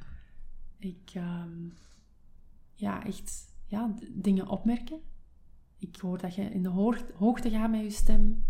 Ik, 0.77 1.11
ehm, 1.13 1.69
ja, 2.73 3.05
echt, 3.05 3.55
ja, 3.65 3.95
dingen 4.11 4.47
opmerken. 4.47 5.01
Ik 5.77 5.95
hoor 5.95 6.17
dat 6.17 6.35
je 6.35 6.41
in 6.41 6.63
de 6.63 6.69
hoog- 6.69 7.11
hoogte 7.11 7.49
gaat 7.49 7.69
met 7.71 7.81
je 7.81 7.89
stem. 7.89 8.45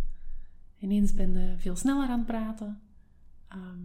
Ineens 0.83 1.13
ben 1.13 1.33
je 1.33 1.57
veel 1.57 1.75
sneller 1.75 2.07
aan 2.07 2.17
het 2.17 2.27
praten. 2.27 2.81
Ehm, 3.47 3.79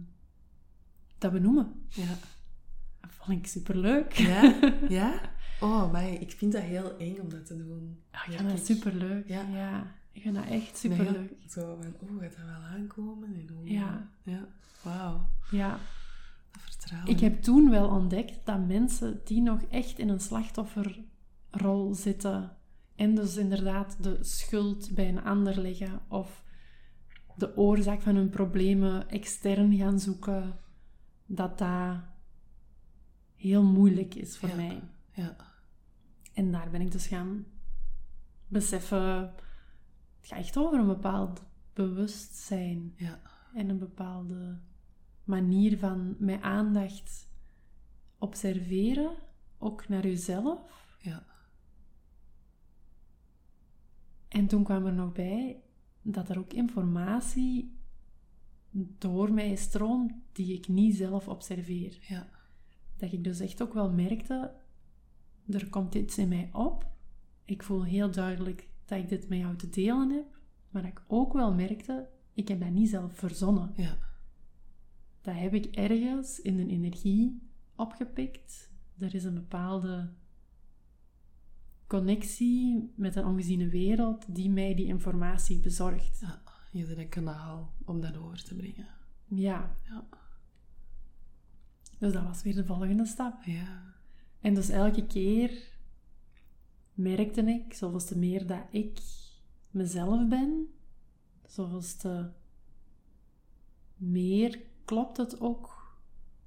dat 1.17 1.31
benoemen. 1.31 1.85
Ja. 1.89 2.07
Dat 3.01 3.11
vond 3.11 3.37
ik 3.37 3.47
superleuk. 3.47 4.13
Ja? 4.13 4.59
Ja? 4.99 5.21
Oh, 5.59 5.91
maar 5.91 6.09
ik 6.09 6.31
vind 6.31 6.51
dat 6.51 6.61
heel 6.61 6.97
eng 6.97 7.19
om 7.19 7.29
dat 7.29 7.45
te 7.45 7.57
doen. 7.57 7.99
Ja, 8.11 8.25
ik 8.25 8.37
vind 8.37 8.49
dat 8.49 8.65
superleuk. 8.65 9.27
Ja. 9.27 9.41
Ja. 9.41 9.95
ik 10.11 10.21
vind 10.21 10.35
dat 10.35 10.45
echt 10.45 10.77
superleuk. 10.77 11.33
Zo 11.49 11.77
van, 11.81 12.09
oeh, 12.09 12.21
gaat 12.21 12.35
dat 12.35 12.45
wel 12.45 12.69
aankomen? 12.69 13.33
En 13.33 13.49
hoe... 13.55 13.69
Ja. 13.71 14.09
Ja. 14.23 14.47
Wauw. 14.83 15.29
Ja. 15.51 15.79
Dat 16.51 16.61
vertrouwen. 16.61 17.11
Ik 17.11 17.19
heb 17.19 17.41
toen 17.41 17.69
wel 17.69 17.87
ontdekt 17.87 18.45
dat 18.45 18.67
mensen 18.67 19.21
die 19.23 19.41
nog 19.41 19.61
echt 19.61 19.99
in 19.99 20.09
een 20.09 20.19
slachtofferrol 20.19 21.93
zitten 21.93 22.57
en 22.95 23.15
dus 23.15 23.37
inderdaad 23.37 24.03
de 24.03 24.17
schuld 24.21 24.91
bij 24.95 25.09
een 25.09 25.23
ander 25.23 25.59
leggen 25.59 25.99
of 26.07 26.47
de 27.39 27.57
oorzaak 27.57 28.01
van 28.01 28.15
hun 28.15 28.29
problemen 28.29 29.09
extern 29.09 29.77
gaan 29.77 29.99
zoeken, 29.99 30.59
dat 31.25 31.57
dat 31.57 31.97
heel 33.35 33.63
moeilijk 33.63 34.15
is 34.15 34.37
voor 34.37 34.49
Ja. 34.49 34.55
mij. 34.55 34.81
Ja. 35.11 35.35
En 36.33 36.51
daar 36.51 36.69
ben 36.69 36.81
ik 36.81 36.91
dus 36.91 37.07
gaan 37.07 37.45
beseffen, 38.47 39.21
het 40.19 40.27
gaat 40.27 40.39
echt 40.39 40.57
over 40.57 40.79
een 40.79 40.87
bepaald 40.87 41.43
bewustzijn 41.73 42.93
Ja. 42.95 43.19
en 43.53 43.69
een 43.69 43.79
bepaalde 43.79 44.59
manier 45.23 45.77
van 45.77 46.15
met 46.19 46.41
aandacht 46.41 47.27
observeren, 48.17 49.11
ook 49.57 49.87
naar 49.87 50.03
jezelf. 50.03 50.97
Ja. 50.99 51.23
En 54.27 54.47
toen 54.47 54.63
kwam 54.63 54.85
er 54.85 54.93
nog 54.93 55.11
bij 55.11 55.63
dat 56.13 56.29
er 56.29 56.39
ook 56.39 56.53
informatie 56.53 57.77
door 58.71 59.33
mij 59.33 59.55
stroomt 59.55 60.13
die 60.31 60.53
ik 60.53 60.67
niet 60.67 60.95
zelf 60.95 61.27
observeer. 61.27 61.97
Ja. 62.07 62.29
Dat 62.97 63.11
ik 63.11 63.23
dus 63.23 63.39
echt 63.39 63.61
ook 63.61 63.73
wel 63.73 63.91
merkte, 63.91 64.53
er 65.49 65.69
komt 65.69 65.95
iets 65.95 66.17
in 66.17 66.27
mij 66.27 66.49
op. 66.53 66.87
Ik 67.45 67.63
voel 67.63 67.83
heel 67.83 68.11
duidelijk 68.11 68.67
dat 68.85 68.99
ik 68.99 69.09
dit 69.09 69.29
met 69.29 69.39
jou 69.39 69.55
te 69.55 69.69
delen 69.69 70.09
heb, 70.09 70.39
maar 70.69 70.81
dat 70.81 70.91
ik 70.91 71.01
ook 71.07 71.33
wel 71.33 71.53
merkte, 71.53 72.09
ik 72.33 72.47
heb 72.47 72.59
dat 72.59 72.69
niet 72.69 72.89
zelf 72.89 73.13
verzonnen. 73.13 73.73
Ja. 73.75 73.97
Dat 75.21 75.35
heb 75.35 75.53
ik 75.53 75.65
ergens 75.65 76.41
in 76.41 76.59
een 76.59 76.69
energie 76.69 77.41
opgepikt. 77.75 78.71
Er 78.97 79.15
is 79.15 79.23
een 79.23 79.33
bepaalde 79.33 80.09
connectie 81.89 82.91
met 82.95 83.15
een 83.15 83.25
ongeziene 83.25 83.67
wereld 83.69 84.35
die 84.35 84.49
mij 84.49 84.75
die 84.75 84.85
informatie 84.85 85.59
bezorgt. 85.59 86.19
Ja. 86.19 86.41
Je 86.71 86.85
bent 86.85 86.97
een 86.97 87.09
kanaal 87.09 87.73
om 87.85 88.01
dat 88.01 88.17
over 88.17 88.43
te 88.43 88.55
brengen. 88.55 88.87
Ja, 89.25 89.75
Ja. 89.89 90.07
dus 91.99 92.13
dat 92.13 92.23
was 92.23 92.41
weer 92.43 92.55
de 92.55 92.65
volgende 92.65 93.05
stap. 93.05 93.43
Ja. 93.43 93.93
En 94.39 94.53
dus 94.53 94.69
elke 94.69 95.05
keer 95.07 95.77
merkte 96.93 97.41
ik, 97.41 97.73
zoals 97.73 98.05
te 98.05 98.17
meer 98.17 98.47
dat 98.47 98.63
ik 98.71 98.99
mezelf 99.71 100.27
ben, 100.27 100.67
zoals 101.45 101.95
te 101.95 102.29
meer 103.95 104.59
klopt 104.85 105.17
het 105.17 105.41
ook 105.41 105.97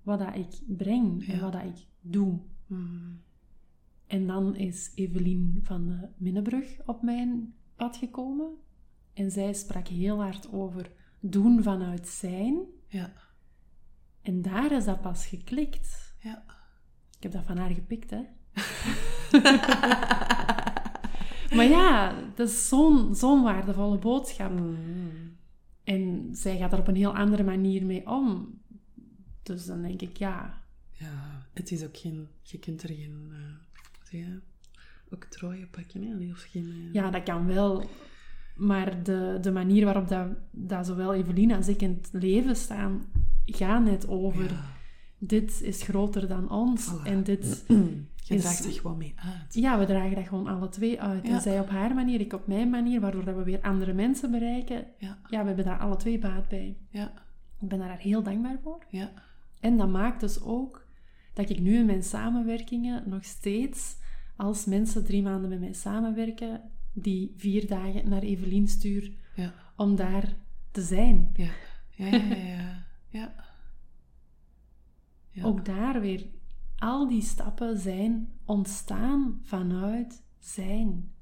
wat 0.02 0.18
dat 0.18 0.34
ik 0.34 0.60
breng 0.66 1.28
en 1.28 1.40
wat 1.40 1.52
dat 1.52 1.64
ik 1.64 1.86
doe. 2.00 2.40
Mm. 2.66 3.22
En 4.12 4.26
dan 4.26 4.56
is 4.56 4.92
Evelien 4.94 5.60
van 5.62 5.86
de 5.86 6.08
Minnebrug 6.16 6.78
op 6.86 7.02
mijn 7.02 7.54
pad 7.76 7.96
gekomen. 7.96 8.54
En 9.12 9.30
zij 9.30 9.52
sprak 9.52 9.88
heel 9.88 10.22
hard 10.22 10.52
over 10.52 10.90
doen 11.20 11.62
vanuit 11.62 12.08
zijn. 12.08 12.58
Ja. 12.86 13.12
En 14.22 14.42
daar 14.42 14.72
is 14.72 14.84
dat 14.84 15.00
pas 15.00 15.26
geklikt. 15.26 16.14
Ja. 16.18 16.44
Ik 17.16 17.22
heb 17.22 17.32
dat 17.32 17.44
van 17.44 17.56
haar 17.56 17.70
gepikt, 17.70 18.10
hè. 18.10 18.22
maar 21.56 21.68
ja, 21.68 22.14
dat 22.34 22.48
is 22.48 22.68
zo'n 22.68 23.14
zo'n 23.14 23.42
waardevolle 23.42 23.98
boodschap. 23.98 24.50
Mm. 24.50 25.36
En 25.84 26.28
zij 26.32 26.56
gaat 26.58 26.72
er 26.72 26.78
op 26.78 26.88
een 26.88 26.96
heel 26.96 27.16
andere 27.16 27.44
manier 27.44 27.86
mee 27.86 28.06
om. 28.06 28.58
Dus 29.42 29.66
dan 29.66 29.82
denk 29.82 30.00
ik, 30.02 30.16
ja, 30.16 30.62
Ja. 30.90 31.46
het 31.54 31.70
is 31.70 31.84
ook 31.84 31.96
geen... 31.96 32.28
Je 32.42 32.58
kunt 32.58 32.82
er 32.82 32.88
geen... 32.88 33.28
eh 33.32 33.70
je? 34.18 34.40
Octrooien 35.10 35.70
pakken, 35.70 36.02
hè? 36.02 36.30
Of 36.30 36.42
geen... 36.50 36.68
eh, 36.70 36.92
Ja, 36.92 37.10
dat 37.10 37.22
kan 37.22 37.46
wel. 37.46 37.84
Maar 38.56 39.02
de, 39.02 39.38
de 39.40 39.50
manier 39.50 39.84
waarop 39.84 40.08
dat, 40.08 40.26
dat 40.50 40.86
zowel 40.86 41.14
Evelien 41.14 41.52
als 41.52 41.68
ik 41.68 41.82
in 41.82 41.98
het 42.02 42.22
leven 42.22 42.56
staan, 42.56 43.04
gaat 43.46 43.84
net 43.84 44.08
over... 44.08 44.42
ja. 44.44 44.64
Dit 45.24 45.60
is 45.60 45.82
groter 45.82 46.28
dan 46.28 46.50
ons. 46.50 46.90
En 47.04 47.22
dit... 47.22 47.64
Je 48.24 48.34
is- 48.34 48.40
draagt 48.42 48.64
er 48.64 48.72
gewoon 48.72 48.96
mee 48.98 49.14
uit. 49.16 49.54
Ja, 49.54 49.78
we 49.78 49.84
dragen 49.86 50.14
dat 50.14 50.28
gewoon 50.28 50.46
alle 50.46 50.68
twee 50.68 51.00
uit. 51.00 51.26
Ja. 51.26 51.34
En 51.34 51.40
zij 51.40 51.60
op 51.60 51.68
haar 51.68 51.94
manier, 51.94 52.20
ik 52.20 52.32
op 52.32 52.46
mijn 52.46 52.70
manier, 52.70 53.00
waardoor 53.00 53.24
dat 53.24 53.36
we 53.36 53.42
weer 53.42 53.60
andere 53.60 53.92
mensen 53.92 54.30
bereiken. 54.30 54.84
Ja, 54.98 55.18
Ja, 55.28 55.40
we 55.40 55.46
hebben 55.46 55.64
daar 55.64 55.78
alle 55.78 55.96
twee 55.96 56.18
baat 56.18 56.48
bij. 56.48 56.76
ja, 56.88 57.12
Ik 57.60 57.68
ben 57.68 57.78
daar 57.78 57.98
heel 57.98 58.22
dankbaar 58.22 58.58
voor. 58.62 58.84
ja. 58.90 59.10
En 59.60 59.76
dat 59.76 59.88
maakt 59.88 60.20
dus 60.20 60.42
ook 60.42 60.86
dat 61.32 61.50
ik 61.50 61.60
nu 61.60 61.74
in 61.76 61.86
mijn 61.86 62.02
samenwerkingen 62.02 63.02
nog 63.06 63.24
steeds, 63.24 63.96
als 64.36 64.64
mensen 64.64 65.04
drie 65.04 65.22
maanden 65.22 65.50
met 65.50 65.60
mij 65.60 65.72
samenwerken, 65.72 66.60
die 66.92 67.34
vier 67.36 67.66
dagen 67.66 68.08
naar 68.08 68.22
Evelien 68.22 68.68
stuur 68.68 69.12
Ja, 69.34 69.54
om 69.76 69.96
daar 69.96 70.36
te 70.70 70.82
zijn. 70.82 71.30
ja, 71.34 71.50
ja, 71.90 72.06
ja, 72.06 72.34
ja, 72.34 72.86
ja. 73.08 73.34
ja. 75.30 75.44
Ook 75.44 75.64
daar 75.64 76.00
weer, 76.00 76.26
al 76.78 77.08
die 77.08 77.22
stappen 77.22 77.78
zijn 77.78 78.28
ontstaan 78.44 79.40
vanuit 79.42 80.22
zijn. 80.38 81.12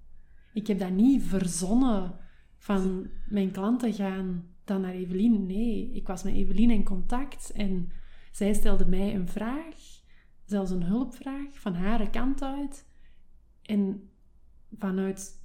Ik 0.52 0.66
heb 0.66 0.78
dat 0.78 0.90
niet 0.90 1.22
verzonnen 1.22 2.14
van 2.56 3.10
mijn 3.28 3.50
klanten 3.50 3.92
gaan 3.92 4.44
dan 4.64 4.80
naar 4.80 4.92
Evelien. 4.94 5.46
Nee, 5.46 5.92
ik 5.92 6.06
was 6.06 6.22
met 6.22 6.34
Evelien 6.34 6.70
in 6.70 6.84
contact 6.84 7.50
en 7.52 7.92
zij 8.32 8.54
stelde 8.54 8.86
mij 8.86 9.14
een 9.14 9.28
vraag, 9.28 9.74
zelfs 10.44 10.70
een 10.70 10.82
hulpvraag, 10.82 11.58
van 11.60 11.74
haar 11.74 12.10
kant 12.10 12.42
uit. 12.42 12.88
En 13.70 14.10
vanuit 14.78 15.40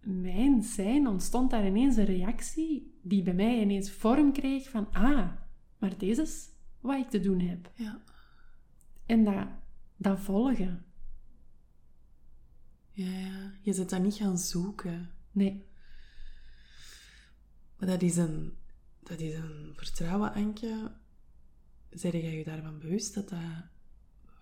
mijn 0.00 0.62
zijn 0.62 1.06
ontstond 1.06 1.50
daar 1.50 1.66
ineens 1.66 1.96
een 1.96 2.04
reactie 2.04 2.98
die 3.02 3.22
bij 3.22 3.34
mij 3.34 3.60
ineens 3.60 3.90
vorm 3.90 4.32
kreeg 4.32 4.68
van, 4.68 4.92
ah, 4.92 5.32
maar 5.78 5.98
deze 5.98 6.22
is 6.22 6.48
wat 6.80 6.98
ik 6.98 7.10
te 7.10 7.20
doen 7.20 7.40
heb. 7.40 7.72
Ja, 7.74 8.02
En 9.06 9.24
dat, 9.24 9.46
dat 9.96 10.20
volgen. 10.20 10.84
ja, 12.92 13.10
ja. 13.10 13.52
Je 13.60 13.72
zit 13.72 13.90
dat 13.90 14.02
niet 14.02 14.14
gaan 14.14 14.38
zoeken. 14.38 15.10
Nee, 15.30 15.66
Maar 17.78 17.88
dat 17.88 18.02
is 18.02 18.16
een, 18.16 18.52
dat 19.02 19.20
is 19.20 19.34
een 19.34 19.72
vertrouwen, 19.76 20.32
Anke. 20.32 20.92
Zeg 21.90 22.12
jij 22.12 22.36
je 22.36 22.44
daarvan 22.44 22.78
bewust 22.78 23.14
dat 23.14 23.28
dat 23.28 23.40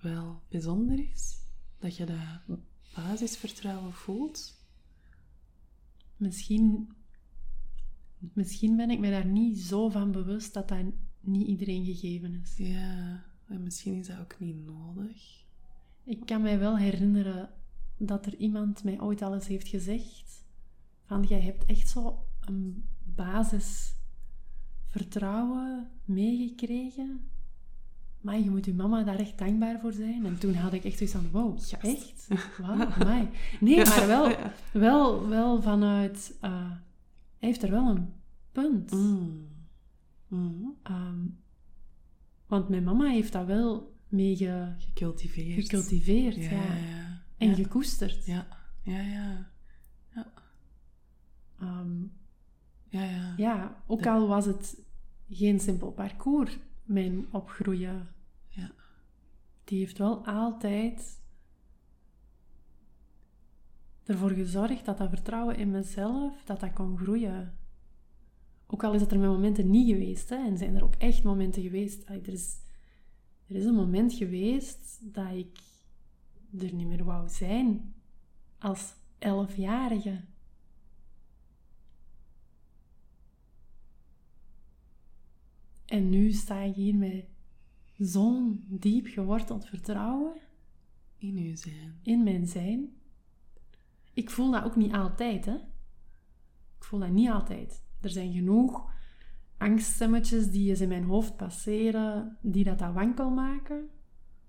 wel 0.01 0.43
bijzonder 0.49 1.11
is? 1.13 1.39
Dat 1.79 1.97
je 1.97 2.05
dat 2.05 2.59
basisvertrouwen 2.97 3.93
voelt? 3.93 4.57
misschien, 6.17 6.89
misschien 8.19 8.77
ben 8.77 8.91
ik 8.91 8.99
me 8.99 9.11
daar 9.11 9.27
niet 9.27 9.59
zo 9.59 9.89
van 9.89 10.13
bewust 10.13 10.55
dat 10.55 10.69
dat 10.69 10.85
niet 11.21 11.47
iedereen 11.47 11.85
gegeven 11.85 12.35
is. 12.43 12.57
Ja, 12.57 13.25
en 13.49 13.63
misschien 13.63 13.95
is 13.95 14.07
dat 14.07 14.19
ook 14.19 14.41
niet 14.41 14.65
nodig. 14.65 15.45
Ik 16.05 16.27
kan 16.27 16.43
mij 16.43 16.59
wel 16.59 16.79
herinneren 16.79 17.51
dat 17.97 18.27
er 18.27 18.37
iemand 18.37 18.85
mij 18.85 19.01
ooit 19.01 19.23
al 19.23 19.35
eens 19.35 19.47
heeft 19.47 19.69
gezegd 19.69 20.45
van 21.05 21.23
jij 21.23 21.41
hebt 21.41 21.65
echt 21.65 21.89
zo 21.89 22.25
een 22.41 22.85
basis 23.05 23.95
vertrouwen 24.87 25.91
meegekregen, 26.05 27.31
maar 28.27 28.39
je 28.39 28.51
moet 28.51 28.65
je 28.65 28.75
mama 28.75 29.03
daar 29.03 29.19
echt 29.19 29.39
dankbaar 29.39 29.81
voor 29.81 29.93
zijn. 29.93 30.27
En 30.27 30.39
toen 30.39 30.55
had 30.55 30.73
ik 30.73 30.85
echt 30.85 30.99
zoiets 30.99 31.15
van, 31.17 31.31
wow, 31.31 31.59
echt? 31.81 32.29
Wauw, 32.63 32.87
amai. 32.87 33.29
Nee, 33.61 33.85
maar 33.85 34.07
wel, 34.07 34.37
wel, 34.73 35.29
wel 35.29 35.63
vanuit... 35.63 36.37
eh, 36.41 36.71
hij 37.39 37.49
heeft 37.49 37.63
er 37.63 37.71
wel 37.71 37.89
een 37.89 38.13
punt. 38.53 38.91
Mm. 38.93 39.47
Mm. 40.29 40.77
Ehm, 40.83 41.19
want 42.47 42.69
mijn 42.69 42.85
mama 42.85 43.09
heeft 43.11 43.33
dat 43.33 43.47
wel 43.47 43.95
mee 44.09 44.37
ge- 44.37 44.75
Gecultiveerd. 44.79 45.65
gecultiveerd 45.69 46.37
Ja, 46.37 46.51
ja. 46.51 46.57
ja. 46.75 47.23
en 47.37 47.49
ja. 47.49 47.55
gekoesterd. 47.55 48.25
Ja, 48.27 48.47
ja, 48.83 49.01
ja. 49.01 49.51
Ja, 52.89 53.03
ja. 53.05 53.35
ja, 53.37 53.83
ook 53.87 54.03
De- 54.03 54.11
al 54.11 54.27
was 54.29 54.45
het 54.47 54.81
geen 55.31 55.61
simpel 55.61 55.91
parcours, 55.93 56.59
mijn 56.85 57.27
opgroeien. 57.33 58.09
Die 59.67 59.79
heeft 59.79 59.99
wel 59.99 60.27
altijd 60.27 61.21
ervoor 64.05 64.31
gezorgd 64.31 64.85
dat 64.85 64.99
dat 64.99 65.09
vertrouwen 65.09 65.57
in 65.57 65.71
mezelf, 65.71 66.45
dat 66.45 66.61
dat 66.61 66.73
kon 66.73 66.99
groeien. 66.99 67.59
Ook 68.67 68.85
al 68.85 68.95
is 68.95 69.01
het 69.01 69.13
er 69.13 69.19
met 69.19 69.29
momenten 69.29 69.71
niet 69.71 69.89
geweest, 69.89 70.29
hè, 70.29 70.37
en 70.37 70.59
zijn 70.59 70.77
er 70.77 70.85
ook 70.85 70.95
echt 70.95 71.23
momenten 71.23 71.63
geweest. 71.63 72.09
Er 72.09 72.29
is, 72.29 72.57
er 73.47 73.57
is 73.57 73.65
een 73.65 73.75
moment 73.75 74.13
geweest 74.13 74.99
dat 75.15 75.31
ik 75.33 75.59
er 76.59 76.75
niet 76.75 76.87
meer 76.87 77.05
wou 77.05 77.29
zijn 77.29 77.95
als 78.59 78.95
elfjarige. 79.19 80.25
En 85.87 86.11
nu 86.11 86.33
sta 86.33 86.61
ik 86.61 86.75
hier 86.75 86.95
met 86.95 87.25
zo'n 87.99 88.65
diep 88.69 89.07
geworteld 89.07 89.67
vertrouwen 89.67 90.35
In 91.17 91.39
u 91.39 91.57
zijn. 91.57 91.99
in 92.03 92.23
mijn 92.23 92.47
zijn. 92.47 92.91
Ik 94.15 94.31
voel 94.31 94.51
dat 94.51 94.65
ook 94.65 94.77
niet 94.77 94.93
altijd, 94.93 95.45
hè. 95.45 95.55
Ik 96.79 96.85
voel 96.85 97.01
dat 97.01 97.11
niet 97.11 97.31
altijd. 97.31 97.83
Er 98.01 98.11
zijn 98.11 98.33
genoeg 98.33 98.91
angststemmetjes 99.57 100.51
die 100.51 100.69
eens 100.71 100.81
in 100.81 100.89
mijn 100.89 101.05
hoofd 101.05 101.37
passeren, 101.37 102.39
die 102.43 102.65
dat, 102.65 102.79
dat 102.79 102.93
wankel 102.93 103.31
maken. 103.31 103.89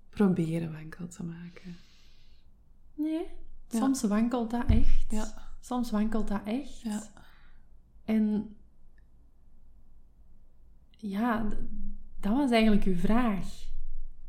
Proberen 0.09 0.71
wankel 0.71 1.07
te 1.07 1.23
maken. 1.23 1.75
Nee, 2.93 3.25
Ja. 3.69 3.79
soms 3.79 4.03
wankelt 4.03 4.51
dat 4.51 4.65
echt. 4.69 5.11
Ja. 5.11 5.55
Soms 5.59 5.91
wankelt 5.91 6.27
dat 6.27 6.41
echt. 6.43 6.81
Ja. 6.81 7.03
En 8.05 8.55
ja, 10.97 11.47
dat 12.27 12.37
was 12.37 12.51
eigenlijk 12.51 12.83
uw 12.83 12.95
vraag. 12.95 13.65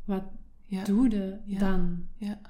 Wat 0.03 0.23
Ja. 0.65 0.83
doe 0.83 1.09
je 1.09 1.41
Ja. 1.45 1.59
dan? 1.59 2.07
Ja. 2.17 2.41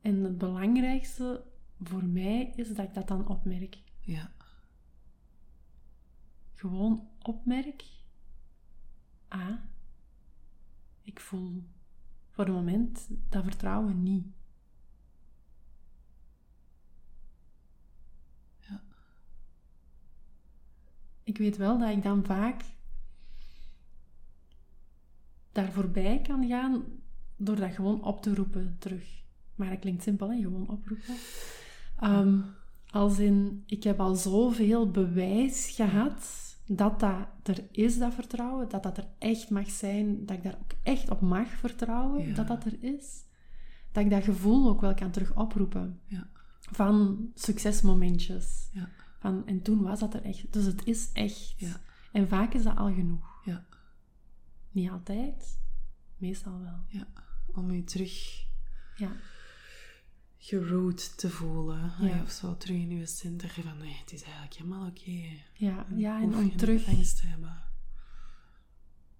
En 0.00 0.24
het 0.24 0.38
belangrijkste 0.38 1.44
voor 1.82 2.04
mij 2.04 2.52
is 2.56 2.74
dat 2.74 2.86
ik 2.86 2.94
dat 2.94 3.08
dan 3.08 3.28
opmerk. 3.28 3.78
Ja. 4.00 4.30
Gewoon 6.54 7.08
opmerk. 7.22 7.84
Ah, 9.28 9.58
ik 11.02 11.20
voel 11.20 11.64
voor 12.30 12.44
het 12.44 12.54
moment 12.54 13.08
dat 13.28 13.42
vertrouwen 13.44 14.02
niet. 14.02 14.26
Ja. 18.58 18.82
Ik 21.22 21.38
weet 21.38 21.56
wel 21.56 21.78
dat 21.78 21.90
ik 21.90 22.02
dan 22.02 22.24
vaak 22.24 22.64
daar 25.62 25.72
voorbij 25.72 26.20
kan 26.22 26.46
gaan 26.48 26.84
door 27.36 27.56
dat 27.56 27.72
gewoon 27.72 28.02
op 28.02 28.22
te 28.22 28.34
roepen 28.34 28.76
terug. 28.78 29.22
Maar 29.54 29.70
dat 29.70 29.78
klinkt 29.78 30.02
simpel, 30.02 30.30
hè? 30.30 30.40
Gewoon 30.40 30.68
oproepen. 30.68 31.14
Ehm, 32.00 32.38
als 32.90 33.18
in, 33.18 33.62
ik 33.66 33.82
heb 33.82 34.00
al 34.00 34.14
zoveel 34.14 34.90
bewijs 34.90 35.70
gehad 35.70 36.26
dat 36.66 37.00
dat 37.00 37.26
er 37.42 37.64
is, 37.70 37.98
dat 37.98 38.14
vertrouwen. 38.14 38.68
Dat 38.68 38.82
dat 38.82 38.96
er 38.96 39.06
echt 39.18 39.50
mag 39.50 39.70
zijn. 39.70 40.26
Dat 40.26 40.36
ik 40.36 40.42
daar 40.42 40.58
ook 40.62 40.72
echt 40.82 41.10
op 41.10 41.20
mag 41.20 41.48
vertrouwen, 41.48 42.26
Ja. 42.28 42.34
dat 42.34 42.48
dat 42.48 42.64
er 42.64 42.76
is. 42.80 43.24
Dat 43.92 44.04
ik 44.04 44.10
dat 44.10 44.24
gevoel 44.24 44.68
ook 44.68 44.80
wel 44.80 44.94
kan 44.94 45.10
terug 45.10 45.36
oproepen. 45.36 46.00
Ja. 46.06 46.28
Van 46.60 47.18
succesmomentjes. 47.34 48.68
Ja. 48.72 48.88
Van, 49.18 49.46
en 49.46 49.62
toen 49.62 49.82
was 49.82 50.00
dat 50.00 50.14
er 50.14 50.22
echt. 50.22 50.52
Dus 50.52 50.64
het 50.64 50.84
is 50.86 51.10
echt. 51.12 51.54
Ja. 51.56 51.80
En 52.12 52.28
vaak 52.28 52.54
is 52.54 52.62
dat 52.62 52.76
al 52.76 52.92
genoeg. 52.92 53.27
Ja. 54.82 54.84
Niet 54.84 54.90
altijd, 54.90 55.58
meestal 56.16 56.60
wel. 56.60 56.84
Ja. 56.88 57.06
Om 57.46 57.72
je 57.72 57.84
terug 57.84 58.46
Ja, 58.96 59.12
te 61.16 61.30
voelen. 61.30 61.92
Ja. 62.00 62.22
Of 62.22 62.30
zo 62.30 62.56
terug 62.56 62.76
in 62.76 62.90
je 62.90 63.06
centrum 63.06 63.64
van 63.64 63.78
nee, 63.78 63.96
het 64.00 64.12
is 64.12 64.22
eigenlijk 64.22 64.54
helemaal 64.54 64.86
oké. 64.88 65.10
ja, 65.54 65.86
ja 65.94 66.16
en 66.20 66.32
Hoef 66.32 66.44
je 66.44 66.50
om 66.50 66.56
terug, 66.56 66.88
angst 66.88 67.20
te 67.20 67.26
hebben. 67.26 67.62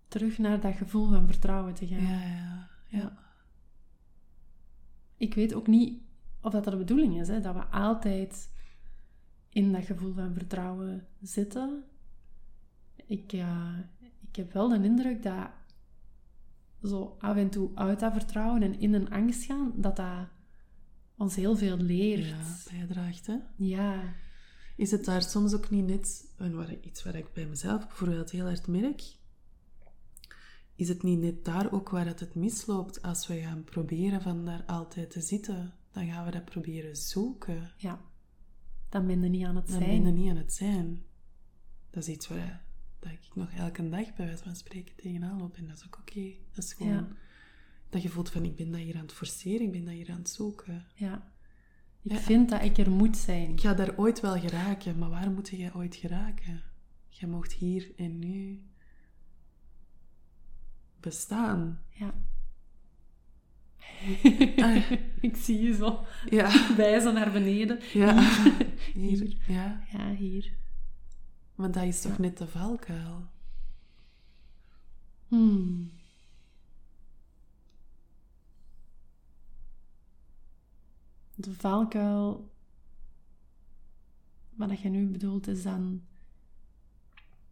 terug 0.09 0.39
naar 0.39 0.61
dat 0.61 0.77
gevoel 0.77 1.09
van 1.09 1.27
vertrouwen 1.27 1.75
te 1.75 1.87
gaan. 1.87 2.03
Ja, 2.03 2.23
ja, 2.23 2.71
ja. 2.87 3.19
Ik 5.17 5.35
weet 5.35 5.55
ook 5.55 5.67
niet 5.67 6.03
of 6.41 6.53
dat 6.53 6.65
de 6.65 6.77
bedoeling 6.77 7.21
is, 7.21 7.29
hè, 7.29 7.41
dat 7.41 7.55
we 7.55 7.65
altijd 7.65 8.51
in 9.49 9.73
dat 9.73 9.85
gevoel 9.85 10.15
van 10.15 10.35
vertrouwen 10.35 11.07
zitten. 11.21 11.85
Ik, 13.07 13.33
eh, 13.33 13.79
ik 14.29 14.37
heb 14.37 14.53
wel 14.53 14.69
de 14.69 14.83
indruk 14.85 15.23
dat 15.23 15.49
zo 16.83 17.17
af 17.19 17.37
en 17.37 17.51
toe 17.51 17.71
uit 17.75 18.01
dat 18.01 18.13
vertrouwen 18.13 18.63
en 18.63 18.81
in 18.81 18.95
een 18.95 19.11
angst 19.11 19.45
gaan, 19.45 19.73
dat 19.77 19.97
dat 19.97 20.27
ons 21.17 21.35
heel 21.37 21.57
veel 21.57 21.77
leert. 21.77 22.27
Ja, 22.29 22.47
bijdraagt, 22.71 23.27
hè? 23.27 23.37
Ja, 23.57 24.15
Is 24.77 24.91
het 24.91 25.05
daar 25.05 25.23
soms 25.23 25.55
ook 25.55 25.71
niet 25.71 25.87
net, 25.87 26.33
en 26.37 26.57
waar, 26.57 26.75
iets 26.81 27.03
waar 27.03 27.15
ik 27.15 27.33
bij 27.33 27.47
mezelf 27.47 27.87
bijvoorbeeld 27.87 28.31
heel 28.31 28.45
hard 28.45 28.67
merk, 28.67 29.03
is 30.75 30.89
het 30.89 31.03
niet 31.03 31.19
net 31.19 31.45
daar 31.45 31.73
ook 31.73 31.89
waar 31.91 32.07
het, 32.07 32.21
het 32.21 32.35
misloopt 32.35 33.03
als 33.03 33.27
we 33.27 33.41
gaan 33.41 33.65
proberen 33.65 34.23
van 34.23 34.45
daar 34.45 34.65
altijd 34.67 35.11
te 35.11 35.21
zitten? 35.21 35.73
Dan 35.93 36.07
gaan 36.07 36.25
we 36.25 36.31
dat 36.31 36.45
proberen 36.45 36.97
zoeken. 36.97 37.73
ja. 37.77 38.01
Dan 38.89 39.07
ben 39.07 39.23
je 39.23 39.29
niet 39.29 39.45
aan 39.47 39.57
het 39.57 39.67
Dan 39.69 39.77
zijn. 39.83 40.03
ben 40.03 40.07
je 40.15 40.21
niet 40.21 40.31
aan 40.31 40.37
het 40.37 40.53
zijn. 40.53 41.03
Dat 41.91 42.03
is 42.03 42.09
iets 42.15 42.29
waar 42.29 42.65
dat 42.99 43.13
ik 43.13 43.29
nog 43.35 43.51
elke 43.53 43.89
dag 43.89 44.15
bij 44.15 44.27
wijze 44.27 44.43
van 44.43 44.57
spreken 44.57 44.95
tegenaan 44.97 45.39
loop. 45.39 45.57
En 45.57 45.67
dat 45.67 45.77
is 45.77 45.87
ook 45.87 45.99
oké. 46.01 46.33
Dat 46.53 46.65
is 46.65 46.73
gewoon 46.73 46.93
Ja. 46.93 47.09
dat 47.89 48.03
je 48.03 48.09
voelt 48.09 48.31
van 48.31 48.45
ik 48.45 48.57
ben 48.57 48.71
dat 48.71 48.81
hier 48.81 48.95
aan 48.97 49.03
het 49.03 49.13
forceren, 49.13 49.67
ik 49.67 49.73
ben 49.73 49.85
dat 49.85 49.95
hier 49.95 50.11
aan 50.11 50.19
het 50.19 50.29
zoeken. 50.31 50.87
Ja. 50.95 51.33
Ik 52.03 52.13
Ja. 52.13 52.19
vind 52.19 52.49
dat 52.51 52.63
ik 52.63 52.79
er 52.79 52.91
moet 52.91 53.17
zijn. 53.17 53.51
Ik 53.51 53.61
ga 53.61 53.75
daar 53.75 53.97
ooit 53.97 54.21
wel 54.21 54.39
geraken, 54.41 54.99
maar 54.99 55.11
waar 55.11 55.31
moet 55.31 55.49
jij 55.49 55.75
ooit 55.75 55.97
geraken? 55.97 56.63
Je 57.09 57.27
mocht 57.27 57.53
hier 57.53 57.93
en 57.97 58.19
nu 58.19 58.63
bestaan. 61.01 61.81
Ja. 61.91 62.15
Ah. 64.57 64.91
ik 65.21 65.37
zie 65.37 65.61
je 65.63 65.75
zo 65.75 66.05
Ja, 66.31 66.67
wijzen 66.77 67.15
naar 67.15 67.33
beneden. 67.33 67.79
ja. 67.93 68.21
Hier. 68.95 69.19
Hier, 69.19 69.37
ja. 69.47 69.83
Ja, 69.93 70.15
hier. 70.15 70.53
Maar 71.59 71.71
dat 71.73 71.85
is 71.85 72.01
toch 72.01 72.19
net 72.19 72.39
de 72.39 72.47
valkuil? 72.49 73.27
Hmm. 75.29 75.91
De 81.35 81.55
valkuil, 81.55 82.51
wat 84.55 84.69
dat 84.69 84.81
je 84.81 84.89
nu 84.89 85.07
bedoelt, 85.07 85.47
is 85.47 85.63
dan 85.63 86.03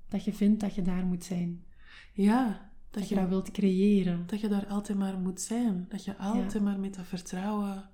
dat 0.09 0.25
je 0.25 0.33
vindt 0.33 0.61
dat 0.61 0.75
je 0.75 0.83
daar 0.83 1.05
moet 1.05 1.25
zijn. 1.25 1.65
Ja, 2.13 2.71
Dat, 2.91 3.01
dat 3.01 3.09
je 3.09 3.15
dat 3.15 3.29
wilt 3.29 3.51
creëren. 3.51 4.27
dat 4.27 4.41
je 4.41 4.49
daar 4.49 4.67
altijd 4.67 4.99
maar 4.99 5.19
moet 5.19 5.41
zijn. 5.41 5.87
Dat 5.89 6.05
je 6.05 6.17
altijd 6.17 6.63
maar 6.63 6.79
met 6.81 6.95
dat 6.95 7.07
vertrouwen... 7.07 7.91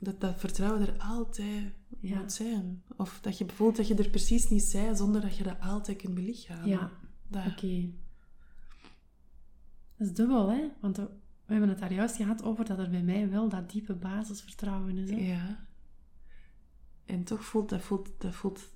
Dat 0.00 0.20
dat 0.20 0.40
vertrouwen 0.40 0.80
er 0.86 0.98
altijd 0.98 1.72
Ja. 2.00 2.18
moet 2.18 2.32
zijn. 2.32 2.82
Of 2.96 3.18
dat 3.20 3.38
je 3.38 3.44
bijvoorbeeld 3.44 3.76
dat 3.76 3.88
je 3.98 4.04
er 4.04 4.10
precies 4.10 4.48
niet 4.48 4.62
zij 4.62 4.94
zonder 4.94 5.20
dat 5.20 5.36
je 5.36 5.42
dat 5.44 5.60
altijd 5.60 5.96
kunt 5.98 6.14
belichamen. 6.14 6.68
Ja, 6.68 6.90
oké. 7.30 7.90
Dat 9.96 10.06
is 10.08 10.14
dubbel, 10.14 10.48
hè? 10.50 10.68
Want 10.80 10.96
we, 10.96 11.02
we 11.46 11.52
hebben 11.52 11.68
het 11.68 11.78
daar 11.78 11.92
juist 11.92 12.16
gehad 12.16 12.42
over 12.42 12.64
dat 12.64 12.78
er 12.78 12.90
bij 12.90 13.02
mij 13.02 13.28
wel 13.30 13.48
dat 13.48 13.70
diepe 13.70 13.94
basisvertrouwen 13.94 14.96
is. 14.98 15.10
Hè? 15.10 15.16
Ja. 15.16 15.66
En 17.04 17.24
toch 17.24 17.44
voelt 17.44 17.68
dat, 17.68 17.80
voelt, 17.82 18.08
dat, 18.18 18.34
voelt 18.34 18.68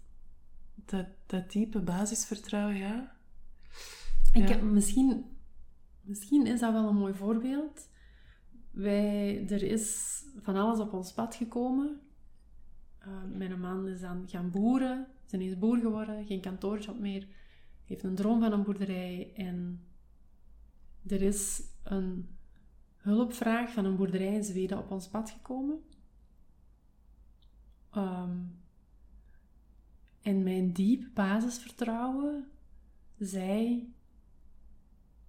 dat, 0.74 1.06
dat 1.26 1.50
diepe 1.52 1.80
basisvertrouwen, 1.80 2.76
ja. 2.76 3.16
Ik 4.32 4.48
Ja. 4.48 4.54
heb, 4.54 4.62
misschien, 4.62 5.24
misschien 6.00 6.46
is 6.46 6.60
dat 6.60 6.72
wel 6.72 6.88
een 6.88 6.96
mooi 6.96 7.14
voorbeeld. 7.14 7.88
Wij, 8.72 9.48
er 9.48 9.62
is 9.62 10.18
van 10.36 10.56
alles 10.56 10.78
op 10.78 10.92
ons 10.92 11.12
pad 11.12 11.34
gekomen. 11.34 12.00
Uh, 13.06 13.22
mijn 13.38 13.60
man 13.60 13.88
is 13.88 14.00
dan 14.00 14.28
gaan 14.28 14.50
boeren. 14.50 15.06
Ze 15.26 15.44
is 15.44 15.58
boer 15.58 15.78
geworden, 15.78 16.26
geen 16.26 16.40
kantoorjob 16.40 16.98
meer. 16.98 17.26
Heeft 17.84 18.02
een 18.02 18.14
droom 18.14 18.40
van 18.40 18.52
een 18.52 18.62
boerderij. 18.62 19.32
En 19.34 19.84
er 21.06 21.22
is 21.22 21.62
een 21.82 22.28
hulpvraag 22.96 23.72
van 23.72 23.84
een 23.84 23.96
boerderij 23.96 24.34
in 24.34 24.44
Zweden 24.44 24.78
op 24.78 24.90
ons 24.90 25.08
pad 25.08 25.30
gekomen. 25.30 25.80
Ehm, 27.90 28.38
en 30.22 30.42
mijn 30.42 30.72
diep 30.72 31.14
basisvertrouwen 31.14 32.50
zei: 33.18 33.88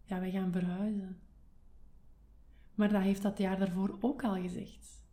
Ja, 0.04 0.20
wij 0.20 0.32
gaan 0.32 0.52
verhuizen. 0.52 1.18
Maar 2.76 2.90
dat 2.90 3.02
heeft 3.02 3.22
dat 3.22 3.38
jaar 3.38 3.60
daarvoor 3.60 3.98
ook 4.00 4.24
al 4.24 4.36
gezegd. 4.36 5.04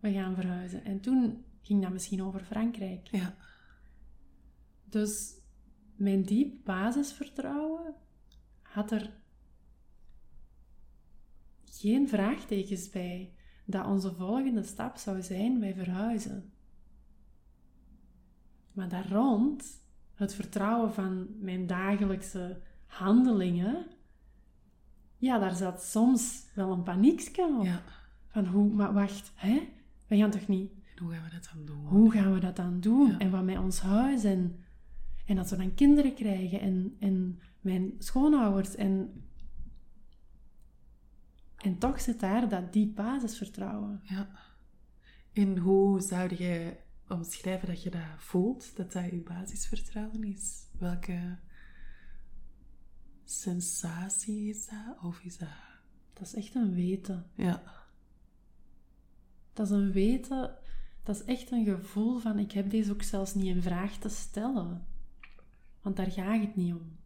We 0.00 0.12
gaan 0.12 0.34
verhuizen. 0.34 0.84
En 0.84 1.00
toen 1.00 1.44
ging 1.60 1.82
dat 1.82 1.92
misschien 1.92 2.22
over 2.22 2.44
Frankrijk. 2.44 3.06
Ja. 3.06 3.36
Dus 4.84 5.38
mijn 5.96 6.22
diep 6.22 6.64
basisvertrouwen 6.64 7.94
had 8.62 8.90
er 8.90 9.10
geen 11.64 12.08
vraagtekens 12.08 12.90
bij 12.90 13.32
dat 13.64 13.86
onze 13.86 14.14
volgende 14.14 14.62
stap 14.62 14.96
zou 14.96 15.22
zijn: 15.22 15.60
wij 15.60 15.74
verhuizen. 15.74 16.52
Maar 18.72 18.88
daar 18.88 19.08
rond, 19.12 19.82
het 20.14 20.34
vertrouwen 20.34 20.92
van 20.92 21.26
mijn 21.40 21.66
dagelijkse 21.66 22.60
handelingen, 22.86 23.86
ja, 25.18 25.38
daar 25.38 25.54
zat 25.56 25.82
soms 25.82 26.46
wel 26.54 26.72
een 26.72 26.82
paniekje 26.82 27.56
op. 27.58 27.64
ja. 27.64 27.82
Van 28.28 28.46
hoe, 28.46 28.74
maar 28.74 28.92
wacht, 28.92 29.32
hè? 29.34 29.68
We 30.06 30.16
gaan 30.16 30.30
toch 30.30 30.48
niet 30.48 30.70
En 30.96 31.02
hoe 31.04 31.12
gaan 31.12 31.22
we 31.24 31.30
dat 31.30 31.50
dan 31.54 31.64
doen? 31.64 31.86
hoe 31.86 32.10
gaan 32.10 32.32
we 32.32 32.40
dat 32.40 32.56
dan 32.56 32.80
doen? 32.80 33.10
Ja. 33.10 33.18
En 33.18 33.30
wat 33.30 33.44
met 33.44 33.58
ons 33.58 33.80
huis 33.80 34.24
en, 34.24 34.64
en 35.26 35.38
als 35.38 35.50
we 35.50 35.56
dan 35.56 35.74
kinderen 35.74 36.14
krijgen 36.14 36.60
en, 36.60 36.96
en 37.00 37.40
mijn 37.60 37.92
schoonouders 37.98 38.74
en, 38.74 39.22
en 41.56 41.78
toch 41.78 42.00
zit 42.00 42.20
daar 42.20 42.48
dat 42.48 42.72
diep 42.72 42.94
basisvertrouwen. 42.94 44.00
Ja. 44.02 44.28
En 45.32 45.58
hoe 45.58 46.00
zou 46.00 46.34
jij 46.34 46.80
omschrijven 47.08 47.68
dat 47.68 47.82
je 47.82 47.90
dat 47.90 48.00
voelt? 48.16 48.76
Dat 48.76 48.92
dat 48.92 49.04
je 49.04 49.22
basisvertrouwen 49.22 50.24
is? 50.24 50.66
Welke 50.78 51.38
sensatie 53.30 54.48
is 54.48 54.66
dat? 54.66 55.02
Of 55.02 55.20
is 55.20 55.38
dat... 55.38 55.48
Dat 56.12 56.26
is 56.26 56.34
echt 56.34 56.54
een 56.54 56.74
weten. 56.74 57.30
Ja. 57.34 57.62
Dat 59.52 59.66
is 59.66 59.72
een 59.72 59.92
weten, 59.92 60.56
dat 61.02 61.16
is 61.16 61.24
echt 61.24 61.50
een 61.50 61.64
gevoel 61.64 62.18
van 62.18 62.38
ik 62.38 62.52
heb 62.52 62.70
deze 62.70 62.92
ook 62.92 63.02
zelfs 63.02 63.34
niet 63.34 63.56
in 63.56 63.62
vraag 63.62 63.96
te 63.96 64.08
stellen. 64.08 64.86
Want 65.80 65.96
daar 65.96 66.10
gaat 66.10 66.40
het 66.40 66.56
niet 66.56 66.74
om. 66.74 66.96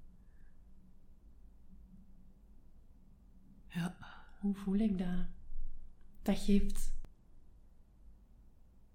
Ja. 3.69 3.97
Hoe 4.41 4.55
voel 4.55 4.75
ik 4.75 4.99
dat? 4.99 5.27
Dat 6.23 6.39
geeft. 6.39 6.93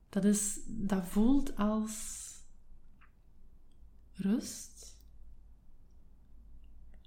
Dat, 0.10 0.24
is, 0.24 0.60
dat 0.68 1.06
voelt 1.06 1.56
als 1.58 2.26
rust. 4.13 4.77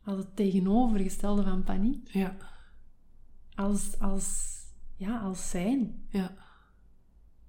Als 0.05 0.19
het 0.19 0.37
tegenovergestelde 0.37 1.43
van 1.43 1.65
paniek. 1.65 2.09
Ja. 2.09 2.37
Als, 3.55 3.99
als, 3.99 4.59
ja, 4.97 5.19
als 5.21 5.51
zijn. 5.51 6.05
Ja. 6.09 6.37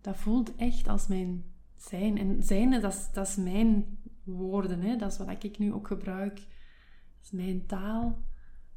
Dat 0.01 0.17
voelt 0.17 0.55
echt 0.55 0.87
als 0.87 1.07
mijn 1.07 1.43
zijn. 1.75 2.17
En 2.17 2.43
zijn, 2.43 2.81
dat 2.81 2.93
is, 2.93 3.11
dat 3.13 3.27
is 3.27 3.35
mijn 3.35 3.97
woorden. 4.23 4.79
Hè? 4.81 4.95
Dat 4.95 5.11
is 5.11 5.17
wat 5.17 5.43
ik 5.43 5.57
nu 5.57 5.73
ook 5.73 5.87
gebruik. 5.87 6.35
Dat 6.35 7.23
is 7.23 7.31
mijn 7.31 7.65
taal. 7.65 8.23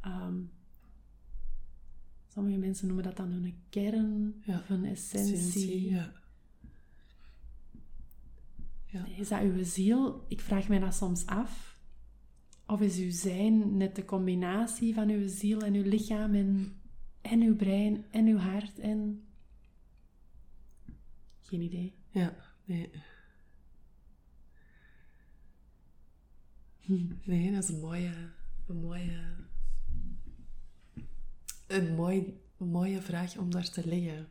Ehm, 0.01 0.37
sommige 2.29 2.59
mensen 2.59 2.87
noemen 2.87 3.05
dat 3.05 3.17
dan 3.17 3.31
hun 3.31 3.63
kern 3.69 4.43
Ja, 4.45 4.59
of 4.59 4.67
hun 4.67 4.85
essentie. 4.85 5.35
Essentie, 5.35 5.91
Ja. 5.91 6.13
Ja. 8.87 9.07
Is 9.07 9.29
dat 9.29 9.41
uw 9.41 9.65
ziel? 9.65 10.25
Ik 10.29 10.41
vraag 10.41 10.69
mij 10.69 10.79
dat 10.79 10.95
soms 10.95 11.27
af. 11.27 11.74
Of 12.67 12.81
is 12.81 12.99
uw 12.99 13.11
zijn 13.11 13.77
net 13.77 13.97
de 13.97 14.05
combinatie 14.05 14.95
van 14.95 15.09
uw 15.09 15.29
ziel 15.29 15.61
en 15.61 15.75
uw 15.75 15.89
lichaam 15.89 16.35
en, 16.35 16.81
en 17.21 17.41
uw 17.41 17.57
brein 17.57 18.05
en 18.11 18.27
uw 18.27 18.39
hart 18.39 18.79
en... 18.79 19.25
Geen 21.41 21.61
idee. 21.61 21.95
Ja. 22.11 22.37
Nee. 22.65 22.91
Nee, 27.25 27.53
dat 27.53 27.63
is 27.63 27.69
een 27.69 27.81
mooie... 27.81 28.13
Een 28.67 28.81
mooie... 28.81 29.35
Een, 31.67 31.95
mooi, 31.95 32.41
mooie 32.57 33.03
vraag 33.03 33.37
om 33.37 33.51
daar 33.51 33.71
te 33.71 33.87
leggen. 33.87 34.29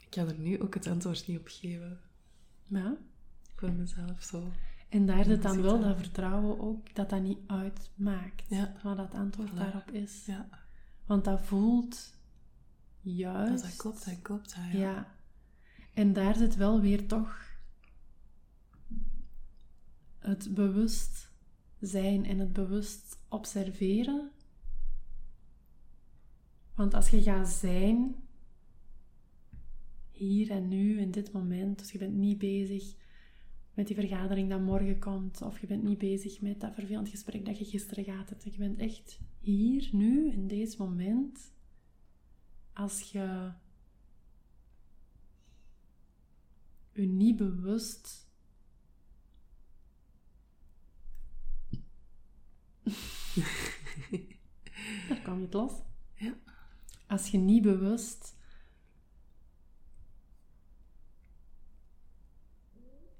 Ik 0.00 0.10
kan 0.10 0.28
er 0.28 0.38
nu 0.38 0.60
ook 0.60 0.74
het 0.74 0.86
antwoord 0.86 1.26
niet 1.26 1.38
op 1.38 1.48
geven. 1.48 2.00
Ja. 2.66 2.96
Voor 3.54 3.72
mezelf 3.72 4.22
zo. 4.22 4.52
En 4.96 5.06
daar 5.06 5.24
zit 5.24 5.42
dan 5.42 5.62
wel 5.62 5.80
dat. 5.80 5.96
vertrouwen 5.96 6.60
ook, 6.60 6.94
dat 6.94 7.10
dat 7.10 7.22
niet 7.22 7.38
uitmaakt. 7.46 8.44
Ja. 8.48 8.72
Wat 8.82 8.96
dat 8.96 9.14
antwoord 9.14 9.50
Voilà. 9.50 9.54
daarop 9.54 9.90
is. 9.90 10.26
Ja, 10.26 10.48
Want 11.06 11.24
dat 11.24 11.40
voelt 11.40 12.14
juist... 13.00 13.62
dat 13.62 13.76
klopt, 13.76 14.04
dat 14.04 14.22
klopt. 14.22 14.54
Ja. 14.54 14.66
Ja. 14.66 14.78
ja. 14.78 15.14
En 15.94 16.12
daar 16.12 16.34
zit 16.34 16.56
wel 16.56 16.80
weer 16.80 17.06
toch 17.06 17.44
het 20.18 20.54
bewust 20.54 21.30
zijn 21.80 22.24
en 22.24 22.38
het 22.38 22.52
bewust 22.52 23.18
observeren. 23.28 24.30
Want 26.74 26.94
als 26.94 27.08
je 27.08 27.22
gaat 27.22 27.48
zijn, 27.48 28.14
hier 30.10 30.50
en 30.50 30.68
nu, 30.68 31.00
in 31.00 31.10
dit 31.10 31.32
moment, 31.32 31.78
dus 31.78 31.92
je 31.92 31.98
bent 31.98 32.14
niet 32.14 32.38
bezig 32.38 32.94
met 33.76 33.86
die 33.86 33.96
vergadering 33.96 34.50
dat 34.50 34.60
morgen 34.60 34.98
komt, 34.98 35.42
of 35.42 35.60
je 35.60 35.66
bent 35.66 35.82
niet 35.82 35.98
bezig 35.98 36.40
met 36.40 36.60
dat 36.60 36.74
vervelend 36.74 37.08
gesprek 37.08 37.44
dat 37.44 37.58
je 37.58 37.64
gisteren 37.64 38.04
gehad 38.04 38.28
hebt. 38.28 38.44
Je 38.44 38.58
bent 38.58 38.78
echt 38.78 39.18
hier, 39.40 39.88
nu, 39.92 40.30
in 40.30 40.48
deze 40.48 40.76
moment. 40.78 41.52
Als 42.72 43.00
je 43.00 43.50
je 46.92 47.06
niet 47.06 47.36
bewust 47.36 48.26
Daar 55.08 55.20
kwam 55.22 55.38
je 55.38 55.44
het 55.44 55.54
los. 55.54 55.72
Ja. 56.14 56.34
Als 57.06 57.28
je 57.28 57.38
niet 57.38 57.62
bewust 57.62 58.35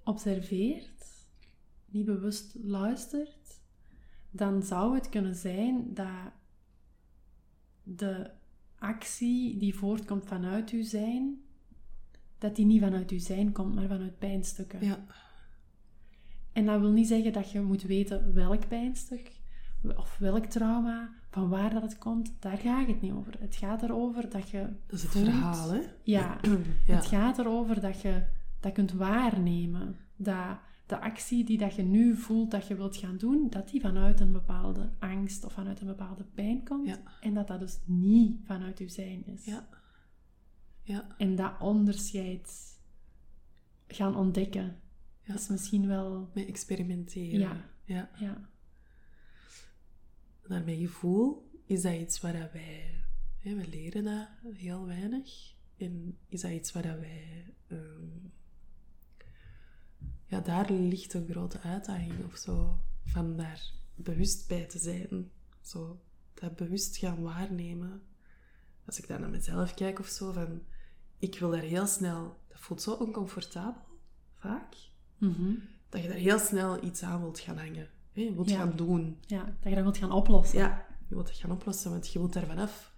observeert, 0.07 1.05
niet 1.87 2.05
bewust 2.05 2.55
luistert, 2.63 3.61
dan 4.31 4.63
zou 4.63 4.95
het 4.95 5.09
kunnen 5.09 5.35
zijn 5.35 5.95
dat 5.95 6.33
de 7.83 8.31
actie 8.79 9.57
die 9.57 9.75
voortkomt 9.75 10.27
vanuit 10.27 10.71
uw 10.71 10.83
zijn, 10.85 11.41
dat 12.39 12.57
die 12.57 12.67
niet 12.67 12.81
vanuit 12.81 13.11
uw 13.11 13.19
zijn 13.19 13.53
komt, 13.53 13.75
maar 13.75 13.89
vanuit 13.89 14.19
pijnstukken. 14.19 14.85
Ja. 14.85 15.05
En 16.53 16.67
dat 16.67 16.81
wil 16.81 16.91
niet 16.91 17.09
zeggen 17.09 17.33
dat 17.33 17.51
je 17.51 17.61
moet 17.61 17.83
weten 17.83 18.35
welk 18.35 18.69
pijnstuk 18.69 19.33
of 19.97 20.17
welk 20.19 20.45
trauma, 20.45 21.15
van 21.31 21.49
waar 21.49 21.71
dat 21.73 21.83
het 21.83 21.99
komt. 21.99 22.33
Daar 22.41 22.59
gaat 22.59 22.87
het 22.87 23.01
niet 23.01 23.13
over. 23.13 23.35
Het 23.41 23.57
gaat 23.57 23.83
erover 23.83 24.31
dat 24.31 24.49
je. 24.51 24.59
Dat 24.87 24.97
is 24.97 25.03
het 25.03 25.11
voelt- 25.11 25.25
verhaal, 25.25 25.71
hè? 25.71 25.81
Ja, 26.03 26.41
Ja. 26.87 26.95
het 26.95 27.07
gaat 27.07 27.39
erover 27.39 27.81
dat 27.81 28.01
je 28.01 28.23
dat 28.67 28.75
kunt 28.75 28.93
waarnemen. 28.93 29.97
Dat 30.17 30.59
de 30.87 31.01
actie 31.01 31.45
die 31.45 31.59
dat 31.59 31.75
je 31.75 31.83
nu 31.83 32.17
voelt 32.17 32.51
dat 32.51 32.67
je 32.67 32.77
wilt 32.77 32.97
gaan 32.97 33.17
doen, 33.17 33.51
dat 33.51 33.69
die 33.69 33.81
vanuit 33.81 34.21
een 34.21 34.33
bepaalde 34.33 34.93
angst 34.99 35.45
of 35.45 35.53
vanuit 35.53 35.81
een 35.81 35.87
bepaalde 35.87 36.25
pijn 36.25 36.65
komt. 36.65 36.87
Ja. 36.87 37.03
En 37.21 37.35
dat 37.35 37.47
dat 37.47 37.61
dus 37.61 37.79
niet 37.85 38.41
vanuit 38.45 38.79
je 38.79 38.89
zijn 38.89 39.27
is. 39.27 39.45
Ja. 39.45 39.69
Ja. 40.83 41.15
En 41.19 41.37
dat 41.37 41.53
onderscheid 41.61 42.79
gaan 43.89 44.17
ontdekken. 44.17 44.81
Ja. 45.23 45.35
is 45.35 45.49
misschien 45.49 45.87
wel... 45.87 46.31
Met 46.35 46.47
experimenteren. 46.47 47.65
Ja. 47.85 48.11
ja. 48.19 48.51
Mijn 50.47 50.79
gevoel 50.79 51.51
is 51.67 51.83
dat 51.83 51.95
iets 51.95 52.21
waar 52.21 52.51
wij... 52.53 53.05
Hè, 53.39 53.55
we 53.55 53.69
leren 53.69 54.05
dat 54.05 54.55
heel 54.55 54.87
weinig. 54.87 55.55
En 55.77 56.19
is 56.29 56.41
dat 56.41 56.51
iets 56.51 56.73
waar 56.73 56.83
dat 56.83 56.99
wij... 56.99 57.55
ehm, 57.69 58.35
ja, 60.27 60.41
daar 60.41 60.71
ligt 60.73 61.15
een 61.15 61.27
grote 61.31 61.61
uitdaging 61.61 62.25
of 62.25 62.37
zo. 62.37 62.79
Van 63.05 63.37
daar 63.37 63.71
bewust 63.95 64.49
bij 64.49 64.65
te 64.65 64.79
zijn. 64.79 65.31
Zo, 65.63 66.01
dat 66.35 66.57
bewust 66.57 66.97
gaan 66.97 67.23
waarnemen. 67.23 68.03
Als 68.87 68.99
ik 68.99 69.07
daar 69.09 69.21
naar 69.21 69.31
mezelf 69.31 69.75
kijk 69.75 69.99
of 69.99 70.07
zo, 70.07 70.33
van... 70.33 70.63
Ik 71.19 71.39
wil 71.39 71.51
daar 71.51 71.61
heel 71.61 71.87
snel... 71.87 72.37
Dat 72.49 72.61
voelt 72.61 72.83
zo 72.83 72.93
oncomfortabel, 72.93 73.83
vaak. 74.35 74.75
Mhm. 75.19 75.53
Dat 75.89 76.03
je 76.03 76.09
daar 76.09 76.17
heel 76.17 76.39
snel 76.39 76.85
iets 76.85 77.03
aan 77.03 77.21
wilt 77.21 77.39
gaan 77.41 77.57
hangen. 77.59 77.89
Hè, 78.13 78.21
Je 78.21 78.35
wilt 78.35 78.49
Ja. 78.51 78.57
gaan 78.59 78.77
doen. 78.77 79.19
ja 79.21 79.45
dat 79.45 79.69
je 79.69 79.75
dat 79.75 79.83
wilt 79.83 79.97
gaan 79.97 80.13
oplossen. 80.13 80.59
Ja, 80.59 80.87
je 81.09 81.15
wilt 81.15 81.29
het 81.29 81.37
gaan 81.39 81.51
oplossen, 81.51 81.91
want 81.91 82.13
je 82.13 82.19
wilt 82.19 82.33
daar 82.33 82.47
vanaf. 82.47 82.95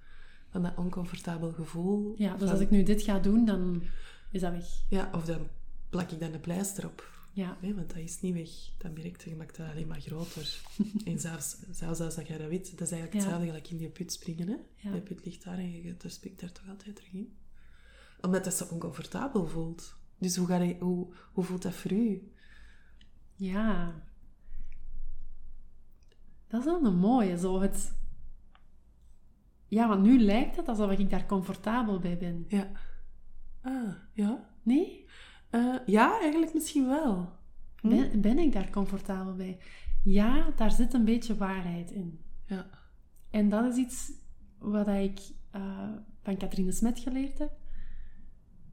Van 0.51 0.63
dat 0.63 0.77
oncomfortabel 0.77 1.53
gevoel. 1.53 2.15
Ja, 2.17 2.31
dus 2.33 2.41
van- 2.41 2.49
als 2.51 2.61
ik 2.61 2.71
nu 2.71 2.83
dit 2.83 3.03
ga 3.03 3.19
doen, 3.19 3.45
dan 3.45 3.83
is 4.31 4.41
dat 4.41 4.53
weg. 4.53 4.67
Ja, 4.89 5.11
of 5.15 5.25
dan 5.25 5.49
plak 5.91 6.11
ik 6.11 6.21
dan 6.21 6.33
de 6.33 6.39
pleister 6.39 6.87
op. 6.87 7.17
Ja, 7.39 7.57
Hè, 7.61 7.75
want 7.75 7.89
dat 7.89 7.97
is 7.99 8.21
niet 8.21 8.35
weg. 8.35 8.51
Dan 8.79 8.93
merk 8.93 9.23
je, 9.23 9.31
je 9.31 9.37
maakt 9.37 9.57
dat 9.57 9.71
alleen 9.71 9.87
maar 9.87 10.01
groter. 10.01 10.61
en 11.05 11.21
zelfs, 11.21 11.57
zelfs 11.71 12.01
als 12.01 12.15
dat 12.15 12.27
jij 12.27 12.39
dat 12.39 12.49
weet, 12.49 12.71
dat 12.79 12.81
is 12.81 12.91
eigenlijk 12.91 13.13
Ja. 13.13 13.19
hetzelfde 13.19 13.47
gelijk 13.47 13.71
in 13.71 13.77
die 13.77 13.89
put 13.89 14.13
springen. 14.13 14.49
Hè? 14.49 14.57
Ja. 14.77 14.93
Die 14.93 15.01
put 15.01 15.25
ligt 15.25 15.45
daar 15.45 15.59
en 15.59 15.83
je 15.83 15.95
er 16.03 16.11
spikt 16.11 16.41
daar 16.41 16.53
toch 16.53 16.69
altijd 16.69 16.97
terug 16.97 17.13
in. 17.13 17.37
Omdat 18.21 18.45
dat 18.45 18.55
zo 18.55 18.65
oncomfortabel 18.65 19.47
voelt. 19.47 19.95
Dus 20.19 20.37
hoe, 20.37 20.47
ga 20.47 20.57
je, 20.57 20.77
hoe, 20.79 21.15
hoe 21.33 21.45
voelt 21.45 21.63
dat 21.63 21.75
voor 21.75 21.93
u? 21.93 22.33
ja. 23.37 24.03
Dat 26.49 26.61
is 26.61 26.67
wel 26.67 26.85
een 26.85 26.99
mooie, 26.99 27.39
zo 27.39 27.61
het... 27.61 27.93
Ja, 29.69 29.89
want 29.89 30.03
nu 30.03 30.21
lijkt 30.21 30.57
het 30.57 30.69
alsof 30.69 30.91
ik 30.91 31.11
daar 31.11 31.27
comfortabel 31.27 31.99
bij 31.99 32.19
ben. 32.19 32.45
Ja. 32.49 32.71
Ah, 33.61 33.95
ja. 34.13 34.51
Nee? 34.63 35.07
Eh, 35.51 35.75
ja, 35.87 36.21
eigenlijk 36.21 36.55
misschien 36.55 36.87
wel. 36.87 37.33
Hm? 37.81 37.89
Ben, 37.89 38.21
ben 38.21 38.39
ik 38.39 38.53
daar 38.53 38.71
comfortabel 38.71 39.35
bij? 39.35 39.59
Ja, 40.03 40.51
daar 40.57 40.71
zit 40.71 40.95
een 40.95 41.05
beetje 41.05 41.37
waarheid 41.37 41.91
in. 41.91 42.21
Ja. 42.47 42.71
En 43.31 43.49
dat 43.49 43.65
is 43.65 43.77
iets 43.77 44.13
wat 44.59 44.89
ik 44.89 45.21
eh, 45.51 45.93
van 46.23 46.37
Katrine 46.37 46.73
Smet 46.73 46.99
geleerd 46.99 47.39
heb. 47.39 47.53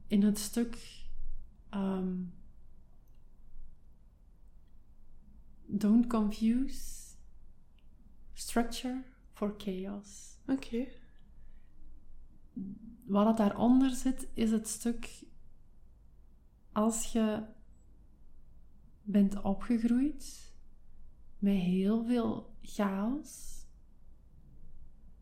In 0.06 0.22
het 0.22 0.38
stuk 0.38 1.04
ehm, 1.70 2.14
Don't 5.66 6.06
confuse 6.06 7.14
structure 8.32 9.02
for 9.32 9.54
chaos. 9.58 10.38
Oké. 10.46 10.86
Wat 13.04 13.26
het 13.26 13.36
daaronder 13.36 13.90
zit, 13.90 14.28
is 14.34 14.50
het 14.50 14.68
stuk 14.68 15.24
als 16.76 17.12
je 17.12 17.42
bent 19.02 19.42
opgegroeid 19.42 20.54
met 21.38 21.54
heel 21.54 22.04
veel 22.04 22.54
chaos, 22.62 23.64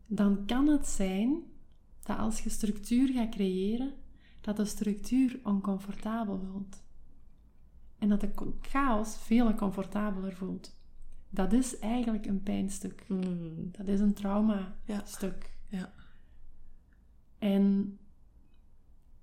dan 0.05 0.45
kan 0.45 0.67
het 0.67 0.87
zijn 0.87 1.43
dat 2.03 2.17
als 2.17 2.41
je 2.41 2.49
structuur 2.49 3.07
gaat 3.07 3.29
creëren, 3.29 3.93
dat 4.41 4.57
de 4.57 4.65
structuur 4.65 5.39
oncomfortabel 5.43 6.39
voelt. 6.39 6.83
En 7.97 8.09
dat 8.09 8.21
de 8.21 8.53
chaos 8.61 9.17
veel 9.17 9.53
comfortabeler 9.53 10.35
voelt. 10.35 10.79
Dat 11.29 11.53
is 11.53 11.79
eigenlijk 11.79 12.25
een 12.25 12.43
pijnstuk. 12.43 13.05
Mm, 13.07 13.71
Dat 13.71 13.87
is 13.87 13.99
een 13.99 14.13
trauma-stuk. 14.13 15.57
Ja. 15.67 15.77
Ja. 15.77 15.93
En 17.37 17.97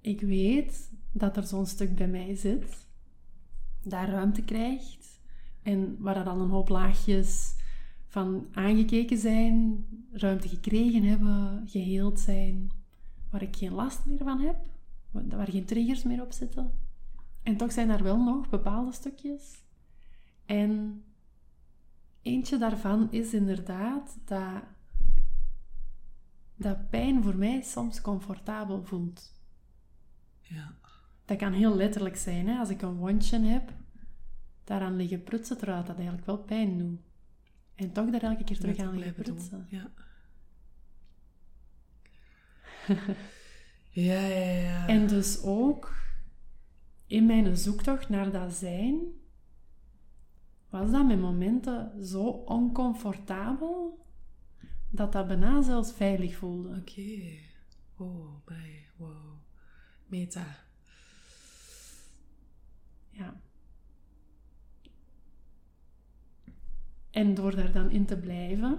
ik 0.02 0.20
weet 0.20 0.90
dat 1.12 1.36
er 1.36 1.44
zo'n 1.44 1.66
stuk 1.66 1.94
bij 1.94 2.08
mij 2.08 2.34
zit, 2.36 2.86
daar 3.82 4.08
ruimte 4.08 4.42
krijgt 4.44 5.20
en 5.62 5.96
waar 5.98 6.16
er 6.16 6.24
dan 6.24 6.40
een 6.40 6.50
hoop 6.50 6.68
laagjes 6.68 7.54
van 8.06 8.46
aangekeken 8.52 9.18
zijn, 9.18 9.86
ruimte 10.12 10.48
gekregen 10.48 11.02
hebben, 11.02 11.62
geheeld 11.68 12.20
zijn, 12.20 12.70
waar 13.30 13.42
ik 13.42 13.56
geen 13.56 13.72
last 13.72 14.06
meer 14.06 14.18
van 14.18 14.40
heb, 14.40 14.56
wa- 15.10 15.26
waar 15.36 15.50
geen 15.50 15.64
triggers 15.64 16.02
meer 16.02 16.22
op 16.22 16.32
zitten. 16.32 16.72
En 17.42 17.56
toch 17.56 17.72
zijn 17.72 17.90
er 17.90 18.02
wel 18.02 18.22
nog 18.22 18.48
bepaalde 18.48 18.92
stukjes. 18.92 19.64
En 20.46 21.02
eentje 22.22 22.58
daarvan 22.58 23.10
is 23.10 23.34
inderdaad 23.34 24.18
dat 24.24 24.62
dat 26.56 26.90
pijn 26.90 27.22
voor 27.22 27.36
mij 27.36 27.60
soms 27.62 28.00
comfortabel 28.00 28.84
voelt. 28.84 29.41
Ja. 30.42 30.74
Dat 31.24 31.36
kan 31.36 31.52
heel 31.52 31.76
letterlijk 31.76 32.16
zijn. 32.16 32.48
Hè? 32.48 32.58
Als 32.58 32.68
ik 32.68 32.82
een 32.82 32.96
wondje 32.96 33.38
heb, 33.38 33.72
daaraan 34.64 34.96
liggen 34.96 35.22
prutsen, 35.22 35.58
terwijl 35.58 35.84
dat 35.84 35.96
eigenlijk 35.96 36.26
wel 36.26 36.38
pijn 36.38 36.78
doet. 36.78 37.00
En 37.74 37.92
toch 37.92 38.10
daar 38.10 38.22
elke 38.22 38.44
keer 38.44 38.58
terug 38.58 38.78
aan 38.78 38.98
liggen 38.98 39.24
doen. 39.24 39.34
prutsen. 39.34 39.66
Ja. 39.68 39.90
ja, 43.90 44.20
ja, 44.20 44.60
ja. 44.60 44.86
En 44.86 45.06
dus 45.06 45.42
ook 45.42 45.94
in 47.06 47.26
mijn 47.26 47.56
zoektocht 47.56 48.08
naar 48.08 48.30
dat 48.30 48.52
zijn, 48.52 49.00
was 50.68 50.90
dat 50.90 51.06
met 51.06 51.20
momenten 51.20 52.06
zo 52.06 52.24
oncomfortabel, 52.24 54.06
dat 54.90 55.12
dat 55.12 55.26
bijna 55.26 55.62
zelfs 55.62 55.92
veilig 55.92 56.36
voelde. 56.36 56.68
Oké. 56.68 57.38
Oh, 57.96 58.46
my. 58.46 58.86
Wow. 58.96 59.31
Meta. 60.12 60.56
Ja. 63.10 63.40
En 67.10 67.34
door 67.34 67.56
daar 67.56 67.72
dan 67.72 67.90
in 67.90 68.06
te 68.06 68.18
blijven, 68.18 68.78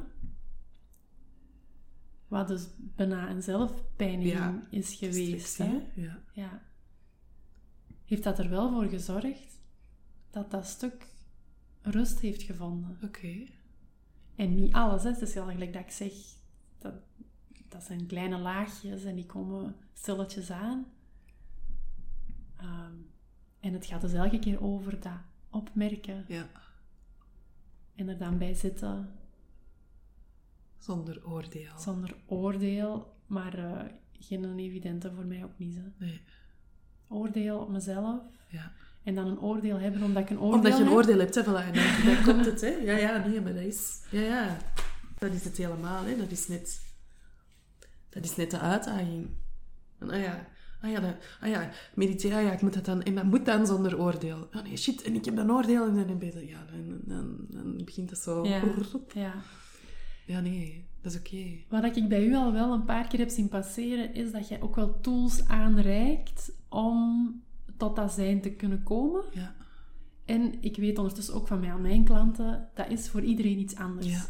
wat 2.28 2.48
dus 2.48 2.67
bijna 2.78 3.30
een 3.30 3.43
zelfpijniging 3.43 4.34
Ja, 4.34 4.67
is 4.69 4.96
geweest, 4.96 5.58
hè? 5.58 5.80
Ja. 5.96 6.24
ja. 6.32 6.62
heeft 8.06 8.24
dat 8.24 8.39
er 8.39 8.50
wel 8.50 8.72
voor 8.72 8.89
gezorgd 8.89 9.60
dat 10.30 10.52
dat 10.52 10.65
stuk 10.65 11.08
rust 11.82 12.19
heeft 12.19 12.43
gevonden. 12.43 12.98
Oké. 13.04 13.46
En 14.36 14.56
niet 14.56 14.74
alles, 14.74 15.04
hè. 15.04 15.10
het 15.10 15.22
is 15.22 15.34
heel 15.34 15.46
gelijk 15.46 15.74
dat 15.74 15.82
ik 15.82 15.91
zeg, 15.91 16.13
dat, 16.78 16.93
dat 17.69 17.84
zijn 17.84 18.06
kleine 18.06 18.38
laagjes 18.38 19.04
en 19.04 19.15
die 19.15 19.26
komen 19.26 19.76
stilletjes 19.93 20.52
aan. 20.52 20.86
Ehm, 22.63 22.93
en 23.60 23.73
het 23.73 23.86
gaat 23.86 24.02
dus 24.02 24.13
elke 24.13 24.39
keer 24.39 24.63
over 24.63 24.99
dat 24.99 25.12
opmerken 25.49 26.26
Ja. 26.28 26.47
en 27.95 28.08
er 28.10 28.17
dan 28.17 28.38
bij 28.38 28.54
zitten 28.54 29.10
Zonder 30.78 31.26
oordeel. 31.28 31.78
zonder 31.80 32.15
oordeel, 32.26 33.15
maar 33.28 33.54
eh, 33.58 33.89
geen 34.19 34.60
evidente 34.60 35.12
voor 35.13 35.26
mij 35.26 35.43
ook 35.43 35.58
niet. 35.58 35.76
Hè. 35.76 36.06
Nee. 36.06 36.21
Oordeel 37.08 37.60
op 37.60 37.69
mezelf 37.69 38.21
Ja. 38.49 38.71
en 39.04 39.15
dan 39.15 39.28
een 39.28 39.39
oordeel 39.39 39.80
hebben 39.80 40.04
omdat 40.04 40.23
ik 40.23 40.30
een 40.30 40.39
oordeel 40.39 40.56
Omdat 40.58 40.71
je 40.73 40.80
een 40.80 40.88
heb. 40.88 40.95
oordeel 40.97 41.19
hebt, 41.19 41.36
hè, 41.36 41.43
voilà. 41.43 41.73
Dan 42.06 42.23
komt 42.23 42.45
het, 42.45 42.62
hè. 42.62 42.67
Ja, 42.69 42.97
ja, 42.97 43.28
nee, 43.28 43.41
maar 43.41 43.54
dat 43.54 43.63
is... 43.63 44.02
Ja, 44.12 44.21
ja. 44.21 44.58
Dat 45.17 45.32
is 45.32 45.43
het 45.43 45.58
helemaal, 45.58 46.04
hè. 46.06 46.17
Dat 46.17 46.32
is 46.32 46.47
net... 46.47 46.82
Dat 48.10 48.23
is 48.23 48.36
net 48.36 48.52
de 48.52 48.60
uitdaging. 48.60 49.30
En, 49.99 50.10
ah 50.10 50.21
ja... 50.21 50.47
Ah 50.84 50.91
ja, 50.91 51.00
dat, 51.00 51.15
ah 51.41 51.50
ja, 51.50 51.69
mediteren, 51.96 52.38
ah 52.38 52.43
ja, 52.43 52.52
ik 52.52 52.62
moet 52.62 52.74
dat 52.74 52.86
dan... 52.86 53.04
En 53.04 53.15
dat 53.15 53.24
moet 53.24 53.46
dan 53.46 53.65
zonder 53.65 54.00
oordeel. 54.00 54.48
Oh 54.56 54.63
nee, 54.63 54.78
shit, 54.78 55.02
en 55.02 55.15
ik 55.15 55.26
heb 55.26 55.38
een 55.38 55.52
oordeel. 55.52 55.88
En 55.88 56.08
dan, 56.08 56.17
ben 56.17 56.32
je- 56.34 56.48
ja, 56.48 56.65
dan, 56.72 57.00
dan, 57.06 57.38
dan 57.50 57.82
begint 57.86 58.10
het 58.10 58.19
zo... 58.19 58.46
Ja. 58.46 58.62
Ja. 59.13 59.34
Ja, 60.26 60.39
nee, 60.39 60.86
dat 61.02 61.12
is 61.13 61.19
oké. 61.19 61.46
Wat 61.69 61.96
ik 61.98 62.08
bij 62.10 62.26
u 62.26 62.36
al 62.36 62.52
wel 62.54 62.74
een 62.74 62.86
paar 62.86 63.08
keer 63.08 63.19
heb 63.19 63.30
zien 63.30 63.50
passeren, 63.50 64.13
is 64.13 64.32
dat 64.32 64.48
jij 64.48 64.62
ook 64.62 64.76
wel 64.76 65.00
tools 65.00 65.48
aanreikt 65.48 66.52
om 66.69 67.41
tot 67.78 67.96
dat 67.96 68.12
zijn 68.12 68.41
te 68.41 68.50
kunnen 68.52 68.84
komen. 68.84 69.24
Ja. 69.32 69.56
En 70.26 70.54
ik 70.62 70.78
weet 70.78 70.98
ondertussen 70.98 71.34
ook 71.34 71.48
van 71.48 71.60
mij 71.60 71.72
aan 71.72 71.82
mijn 71.82 72.04
klanten, 72.04 72.69
dat 72.74 72.89
is 72.89 73.10
voor 73.10 73.22
iedereen 73.22 73.60
iets 73.60 73.76
anders. 73.76 74.08
Ja. 74.08 74.26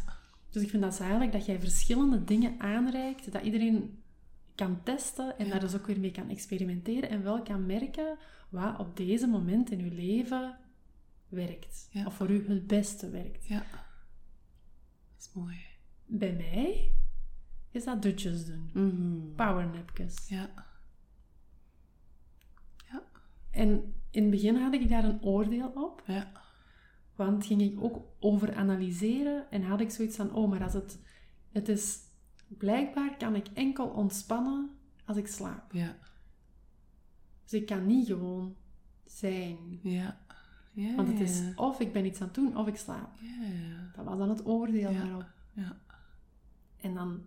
Dus 0.50 0.62
ik 0.62 0.70
vind 0.70 0.82
dat 0.82 0.94
zalig 0.94 1.30
dat 1.30 1.46
jij 1.46 1.60
verschillende 1.60 2.24
dingen 2.24 2.54
aanreikt, 2.58 3.32
dat 3.32 3.42
iedereen 3.42 3.98
kan 4.54 4.82
testen 4.82 5.38
en 5.38 5.48
daar 5.48 5.60
dus 5.60 5.74
ook 5.74 5.86
weer 5.86 6.00
mee 6.00 6.10
kan 6.10 6.28
experimenteren 6.30 7.08
en 7.08 7.22
wel 7.22 7.42
kan 7.42 7.66
merken 7.66 8.18
wat 8.48 8.78
op 8.78 8.96
deze 8.96 9.26
moment 9.26 9.70
in 9.70 9.80
uw 9.80 9.94
leven 9.94 10.58
werkt. 11.28 11.88
Ja. 11.90 12.06
Of 12.06 12.14
voor 12.14 12.30
u 12.30 12.48
het 12.48 12.66
beste 12.66 13.10
werkt. 13.10 13.46
Ja. 13.46 13.58
Dat 13.58 15.18
is 15.18 15.30
mooi. 15.32 15.56
Bij 16.06 16.32
mij 16.32 16.92
is 17.70 17.84
dat 17.84 18.02
dutjes 18.02 18.46
doen. 18.46 18.70
Mhm. 18.72 19.34
Powernapjes. 19.34 20.28
Ja. 20.28 20.50
Ja. 22.90 23.02
En 23.50 23.94
in 24.10 24.22
het 24.22 24.30
begin 24.30 24.56
had 24.56 24.74
ik 24.74 24.88
daar 24.88 25.04
een 25.04 25.22
oordeel 25.22 25.68
op, 25.68 26.02
Ja. 26.06 26.32
want 27.14 27.46
ging 27.46 27.60
ik 27.62 27.82
ook 27.82 28.06
over 28.20 28.54
analyseren 28.54 29.50
en 29.50 29.62
had 29.62 29.80
ik 29.80 29.90
zoiets 29.90 30.16
van, 30.16 30.32
oh, 30.34 30.50
maar 30.50 30.62
als 30.62 30.72
het, 30.72 30.98
het 31.52 31.68
is, 31.68 31.98
blijkbaar 32.58 33.16
kan 33.16 33.34
ik 33.34 33.46
enkel 33.54 33.86
ontspannen 33.86 34.70
als 35.04 35.16
ik 35.16 35.26
slaap. 35.26 35.72
Ja. 35.72 35.96
Dus 37.42 37.52
ik 37.52 37.66
kan 37.66 37.86
niet 37.86 38.06
gewoon 38.06 38.56
zijn. 39.06 39.78
Ja. 39.82 40.18
Ja. 40.72 40.94
Want 40.94 41.08
het 41.08 41.20
is 41.20 41.42
of 41.54 41.80
ik 41.80 41.92
ben 41.92 42.04
iets 42.04 42.20
aan 42.20 42.26
het 42.26 42.34
doen, 42.34 42.56
of 42.56 42.66
ik 42.66 42.76
slaap. 42.76 43.10
Ja, 43.20 43.46
ja. 43.46 43.90
Dat 43.96 44.04
was 44.04 44.18
dan 44.18 44.28
het 44.28 44.46
oordeel 44.46 44.90
Ja. 44.90 45.04
daarop. 45.04 45.26
Ja. 45.52 45.76
En 46.80 46.94
dan 46.94 47.22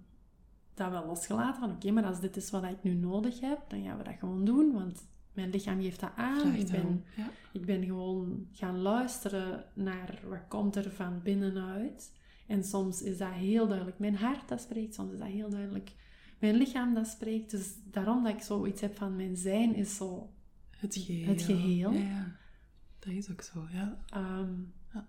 dat 0.73 0.89
wel 0.89 1.05
losgelaten 1.05 1.59
van, 1.59 1.71
oké, 1.71 1.91
maar 1.91 2.05
als 2.05 2.19
dit 2.19 2.37
is 2.37 2.49
wat 2.49 2.63
ik 2.63 2.83
nu 2.83 2.93
nodig 2.93 3.39
heb, 3.39 3.59
dan 3.67 3.83
gaan 3.83 3.97
we 3.97 4.03
dat 4.03 4.15
gewoon 4.19 4.45
doen, 4.45 4.71
want 4.73 5.07
mijn 5.33 5.49
lichaam 5.49 5.81
geeft 5.81 5.99
dat 5.99 6.11
aan. 6.15 6.55
Ik 6.55 6.71
ben. 6.71 7.03
Ja. 7.15 7.29
ik 7.51 7.65
ben 7.65 7.83
gewoon 7.85 8.47
gaan 8.51 8.77
luisteren 8.77 9.65
naar 9.73 10.19
wat 10.29 10.47
komt 10.47 10.75
er 10.75 10.91
van 10.91 11.21
binnenuit. 11.23 12.11
En 12.47 12.63
soms 12.63 13.01
is 13.01 13.17
dat 13.17 13.31
heel 13.31 13.67
duidelijk 13.67 13.99
mijn 13.99 14.15
hart 14.15 14.47
dat 14.47 14.61
spreekt, 14.61 14.93
soms 14.93 15.11
is 15.11 15.19
dat 15.19 15.27
heel 15.27 15.49
duidelijk 15.49 15.91
mijn 16.39 16.55
lichaam 16.55 16.93
dat 16.93 17.07
spreekt. 17.07 17.51
Dus 17.51 17.73
daarom 17.83 18.23
dat 18.23 18.33
ik 18.33 18.41
zoiets 18.41 18.81
heb 18.81 18.95
van 18.97 19.15
mijn 19.15 19.35
zijn 19.35 19.75
is 19.75 19.95
zo... 19.95 20.33
Het 20.69 20.95
geheel. 20.95 21.27
Het 21.27 21.41
geheel. 21.41 21.91
Ja, 21.91 21.99
ja. 21.99 22.35
Dat 22.99 23.13
is 23.13 23.31
ook 23.31 23.41
zo, 23.41 23.67
ja. 23.71 24.03
ehm, 24.09 24.53
Ja. 24.93 25.07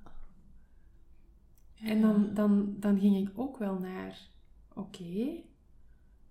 En 1.89 2.01
dan, 2.01 2.35
dan, 2.35 2.77
dan 2.79 2.99
ging 2.99 3.29
ik 3.29 3.39
ook 3.39 3.59
wel 3.59 3.79
naar, 3.79 4.19
oké, 4.75 5.41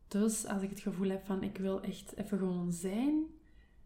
dus 0.08 0.46
als 0.46 0.62
ik 0.62 0.70
het 0.70 0.80
gevoel 0.80 1.10
heb 1.10 1.26
van 1.26 1.44
ik 1.44 1.58
wil 1.58 1.82
echt 1.82 2.16
even 2.18 2.38
gewoon 2.38 2.74
zijn, 2.74 3.24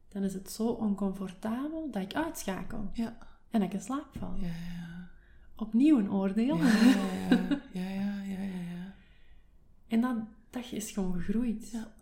dan 0.08 0.24
is 0.24 0.34
het 0.34 0.52
zo 0.52 0.68
oncomfortabel 0.68 1.92
dat 1.92 2.02
ik 2.02 2.14
uitschakel 2.14 2.90
Ja. 2.94 3.18
en 3.50 3.60
dat 3.60 3.70
ik 3.70 3.74
in 3.74 3.82
slaap 3.82 4.18
val. 4.18 4.36
Ja, 4.36 4.48
ja. 4.48 5.01
Opnieuw 5.56 6.00
een 6.00 6.12
oordeel. 6.12 6.58
Ja, 6.58 6.70
ja, 7.74 7.90
ja. 8.24 8.24
Ja, 8.24 8.44
ja. 8.44 8.96
En 9.88 10.02
dat, 10.02 10.18
dat 10.50 10.72
is 10.72 10.92
gewoon 10.92 11.14
gegroeid. 11.14 11.70
Ja. 11.72 11.94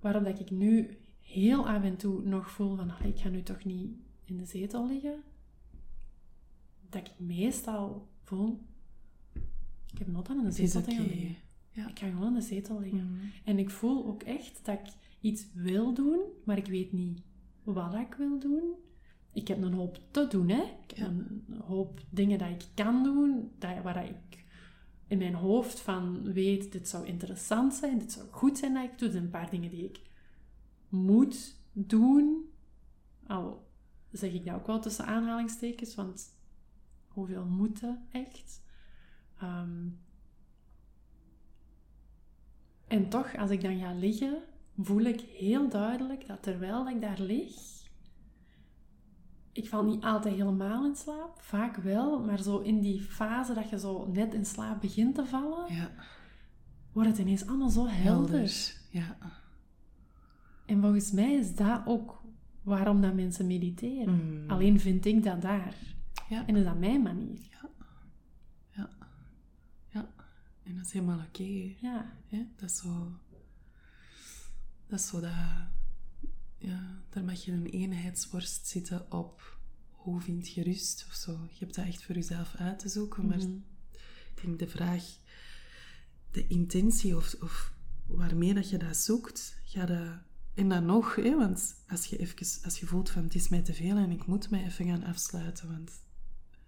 Waarom 0.00 0.24
dat 0.24 0.40
ik 0.40 0.50
nu 0.50 0.98
heel 1.20 1.68
af 1.68 1.82
en 1.82 1.96
toe 1.96 2.22
nog 2.22 2.50
voel 2.50 2.76
van, 2.76 2.90
"Allee, 2.90 3.12
ik 3.12 3.18
ga 3.18 3.28
nu 3.28 3.42
toch 3.42 3.64
niet 3.64 3.90
in 4.24 4.36
de 4.36 4.44
zetel 4.44 4.86
liggen. 4.86 5.22
Dat 6.88 7.06
ik 7.06 7.12
meestal 7.16 8.08
voel, 8.24 8.60
ik 9.92 9.98
heb 9.98 10.06
nood 10.06 10.28
aan 10.28 10.36
in 10.36 10.42
de 10.42 10.48
Het 10.48 10.58
is 10.58 10.72
zetel 10.72 10.88
te 10.88 10.94
gaan 10.96 11.06
liggen. 11.06 11.36
Ja. 11.70 11.88
Ik 11.88 11.98
ga 11.98 12.08
gewoon 12.08 12.26
in 12.26 12.34
de 12.34 12.40
zetel 12.40 12.80
liggen. 12.80 13.12
Mhm. 13.12 13.24
En 13.44 13.58
ik 13.58 13.70
voel 13.70 14.06
ook 14.06 14.22
echt 14.22 14.60
dat 14.64 14.78
ik 14.78 14.92
iets 15.20 15.46
wil 15.52 15.94
doen, 15.94 16.20
maar 16.44 16.56
ik 16.56 16.66
weet 16.66 16.92
niet 16.92 17.22
wat 17.62 17.94
ik 17.94 18.14
wil 18.14 18.38
doen. 18.38 18.74
Ik 19.32 19.48
heb 19.48 19.62
een 19.62 19.72
hoop 19.72 19.98
te 20.10 20.26
doen, 20.26 20.48
hè. 20.48 20.62
Ik 20.86 20.96
heb 20.96 21.08
een 21.08 21.60
hoop 21.64 22.00
dingen 22.10 22.38
dat 22.38 22.48
ik 22.48 22.64
kan 22.74 23.02
doen, 23.02 23.50
dat, 23.58 23.82
waar 23.82 24.04
ik 24.04 24.44
in 25.06 25.18
mijn 25.18 25.34
hoofd 25.34 25.80
van 25.80 26.32
weet, 26.32 26.72
dit 26.72 26.88
zou 26.88 27.06
interessant 27.06 27.74
zijn, 27.74 27.98
dit 27.98 28.12
zou 28.12 28.26
goed 28.30 28.58
zijn 28.58 28.74
dat 28.74 28.84
ik 28.84 28.98
doe. 28.98 29.06
Er 29.06 29.12
zijn 29.12 29.24
een 29.24 29.30
paar 29.30 29.50
dingen 29.50 29.70
die 29.70 29.84
ik 29.84 30.00
moet 30.88 31.56
doen. 31.72 32.50
Al 33.26 33.68
zeg 34.10 34.32
ik 34.32 34.44
dat 34.44 34.54
ook 34.54 34.66
wel 34.66 34.80
tussen 34.80 35.06
aanhalingstekens, 35.06 35.94
want 35.94 36.38
hoeveel 37.08 37.44
moeten 37.44 38.06
echt? 38.10 38.62
Ehm, 39.38 39.88
en 42.86 43.08
toch, 43.08 43.36
als 43.36 43.50
ik 43.50 43.62
dan 43.62 43.78
ga 43.78 43.92
liggen, 43.92 44.42
voel 44.78 45.02
ik 45.02 45.20
heel 45.20 45.68
duidelijk 45.68 46.26
dat 46.26 46.42
terwijl 46.42 46.88
ik 46.88 47.00
daar 47.00 47.20
lig, 47.20 47.79
ik 49.52 49.68
val 49.68 49.84
niet 49.84 50.04
altijd 50.04 50.34
helemaal 50.34 50.86
in 50.86 50.96
slaap, 50.96 51.38
vaak 51.40 51.76
wel, 51.76 52.20
maar 52.24 52.42
zo 52.42 52.58
in 52.58 52.80
die 52.80 53.00
fase 53.02 53.54
dat 53.54 53.70
je 53.70 53.78
zo 53.78 54.06
net 54.12 54.34
in 54.34 54.46
slaap 54.46 54.80
begint 54.80 55.14
te 55.14 55.26
vallen, 55.26 55.74
Ja. 55.74 55.90
wordt 56.92 57.08
het 57.08 57.18
ineens 57.18 57.46
allemaal 57.46 57.70
zo 57.70 57.86
helder. 57.86 58.30
Helder. 58.38 58.74
Ja. 58.90 59.16
En 60.66 60.80
volgens 60.80 61.12
mij 61.12 61.32
is 61.32 61.54
dat 61.54 61.82
ook 61.86 62.22
waarom 62.62 63.00
dat 63.00 63.14
mensen 63.14 63.46
mediteren. 63.46 64.42
Mm. 64.42 64.50
Alleen 64.50 64.80
vind 64.80 65.04
ik 65.04 65.22
dat 65.22 65.42
daar. 65.42 65.74
Ja. 66.28 66.46
En 66.46 66.56
is 66.56 66.64
dat 66.64 66.78
mijn 66.78 67.02
manier. 67.02 67.48
Ja. 68.70 68.88
Ja. 69.88 70.08
En 70.62 70.76
dat 70.76 70.86
is 70.86 70.92
helemaal 70.92 71.18
oké. 71.28 71.74
Ja. 71.80 72.12
hè. 72.28 72.46
Dat 72.56 72.70
is 72.70 72.76
zo... 72.76 73.12
Dat 74.86 74.98
is 74.98 75.06
zo 75.08 75.20
dat... 75.20 75.30
Ja, 76.60 77.02
daar 77.10 77.24
mag 77.24 77.44
je 77.44 77.52
een 77.52 77.66
eenheidsworst 77.66 78.66
zitten 78.66 79.12
op 79.12 79.58
hoe 79.90 80.20
vind 80.20 80.48
je 80.52 80.62
rust 80.62 81.04
of 81.08 81.14
zo. 81.14 81.32
Je 81.52 81.58
hebt 81.58 81.74
dat 81.74 81.86
echt 81.86 82.02
voor 82.04 82.14
jezelf 82.14 82.54
uit 82.54 82.78
te 82.78 82.88
zoeken, 82.88 83.26
maar 83.26 83.38
Mhm. 83.38 83.56
ik 84.34 84.42
denk 84.42 84.58
de 84.58 84.68
vraag, 84.68 85.04
de 86.30 86.46
intentie 86.46 87.16
of, 87.16 87.36
of 87.40 87.72
waarmee 88.06 88.54
dat 88.54 88.70
je 88.70 88.76
dat 88.78 88.96
zoekt, 88.96 89.56
ga 89.64 89.86
dat... 89.86 90.08
En 90.54 90.68
dan 90.68 90.84
nog, 90.86 91.14
hè, 91.14 91.36
want 91.36 91.74
als 91.88 92.06
je, 92.06 92.16
even, 92.16 92.36
als 92.64 92.80
je 92.80 92.86
voelt 92.86 93.10
van 93.10 93.24
het 93.24 93.34
is 93.34 93.48
mij 93.48 93.62
te 93.62 93.74
veel 93.74 93.96
en 93.96 94.10
ik 94.10 94.26
moet 94.26 94.50
mij 94.50 94.64
even 94.64 94.86
gaan 94.86 95.04
afsluiten, 95.04 95.68
want 95.68 95.90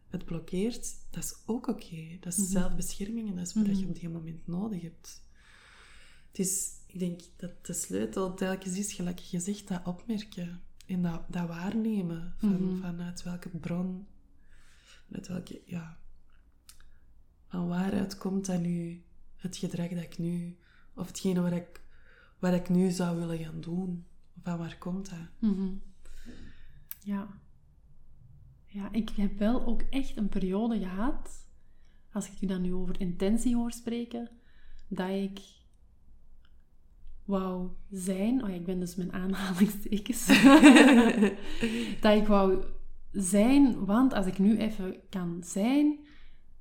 het 0.08 0.24
blokkeert, 0.24 0.94
dat 1.10 1.24
is 1.24 1.34
ook 1.46 1.66
oké. 1.68 2.16
Dat 2.20 2.32
is 2.32 2.38
Mhm. 2.38 2.48
zelfbescherming 2.50 3.28
en 3.28 3.36
dat 3.36 3.46
is 3.46 3.54
wat 3.54 3.66
je 3.66 3.72
Mhm. 3.72 3.88
op 3.88 3.94
die 4.00 4.08
moment 4.08 4.46
nodig 4.46 4.82
hebt. 4.82 5.22
Het 6.28 6.38
is, 6.38 6.70
ik 6.92 6.98
denk 6.98 7.20
dat 7.36 7.66
de 7.66 7.72
sleutel 7.72 8.34
telkens 8.34 8.78
is, 8.78 8.92
gelijk 8.92 9.18
je 9.18 9.40
zegt, 9.40 9.68
dat 9.68 9.86
opmerken 9.86 10.60
en 10.86 11.02
dat, 11.02 11.22
dat 11.28 11.48
waarnemen 11.48 12.34
van, 12.38 12.66
Mhm. 12.66 12.80
vanuit 12.80 13.22
welke 13.22 13.48
bron, 13.48 14.06
vanuit 15.06 15.28
welke, 15.28 15.62
ja, 15.66 15.98
van 17.48 17.68
waaruit 17.68 18.18
komt 18.18 18.46
dat 18.46 18.60
nu, 18.60 19.02
het 19.36 19.56
gedrag 19.56 19.88
dat 19.88 20.02
ik 20.02 20.18
nu, 20.18 20.56
of 20.94 21.06
hetgene 21.06 21.40
wat 21.40 21.52
ik, 21.52 21.80
wat 22.38 22.52
ik 22.54 22.68
nu 22.68 22.90
zou 22.90 23.18
willen 23.18 23.38
gaan 23.38 23.60
doen. 23.60 24.06
Van 24.42 24.58
waar 24.58 24.78
komt 24.78 25.10
dat? 25.10 25.28
Mhm. 25.50 25.74
Ja. 27.00 27.40
Ja, 28.66 28.92
ik 28.92 29.10
heb 29.10 29.38
wel 29.38 29.66
ook 29.66 29.82
echt 29.82 30.16
een 30.16 30.28
periode 30.28 30.78
gehad, 30.78 31.46
als 32.12 32.26
ik 32.26 32.34
je 32.34 32.46
dan 32.46 32.60
nu 32.62 32.74
over 32.74 33.00
intentie 33.00 33.56
hoor 33.56 33.72
spreken, 33.72 34.30
dat 34.88 35.08
ik 35.10 35.40
wou 37.24 37.68
zijn, 37.90 38.42
oh 38.42 38.48
ja, 38.48 38.54
ik 38.54 38.64
ben 38.64 38.80
dus 38.80 38.94
mijn 38.96 39.12
aanhalingstekens, 39.12 40.26
dat 42.00 42.16
ik 42.16 42.26
wou 42.26 42.64
zijn, 43.12 43.84
want 43.84 44.12
als 44.14 44.26
ik 44.26 44.38
nu 44.38 44.58
even 44.58 44.96
kan 45.10 45.42
zijn, 45.44 45.98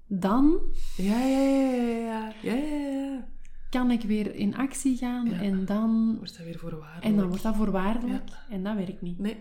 dan 0.08 0.60
Ja, 0.98 1.26
ja, 1.26 1.40
ja, 1.42 2.34
ja, 2.42 2.54
ja. 2.54 3.28
Kan 3.70 3.92
ik 3.92 4.02
weer 4.02 4.36
in 4.36 4.56
actie 4.56 4.98
gaan 4.98 5.30
Ja. 5.30 5.42
en 5.42 5.66
dan, 5.66 6.16
Wordt 6.18 6.38
dat 6.38 6.46
weer 6.46 6.58
voorwaardelijk. 6.60 7.06
en 7.06 7.16
dan 7.16 7.28
wordt 7.28 7.44
dat 7.44 7.56
voorwaardelijk 7.56 8.30
en 8.50 8.64
dat 8.64 8.76
werkt 8.76 9.02
niet. 9.02 9.20
Nee. 9.20 9.38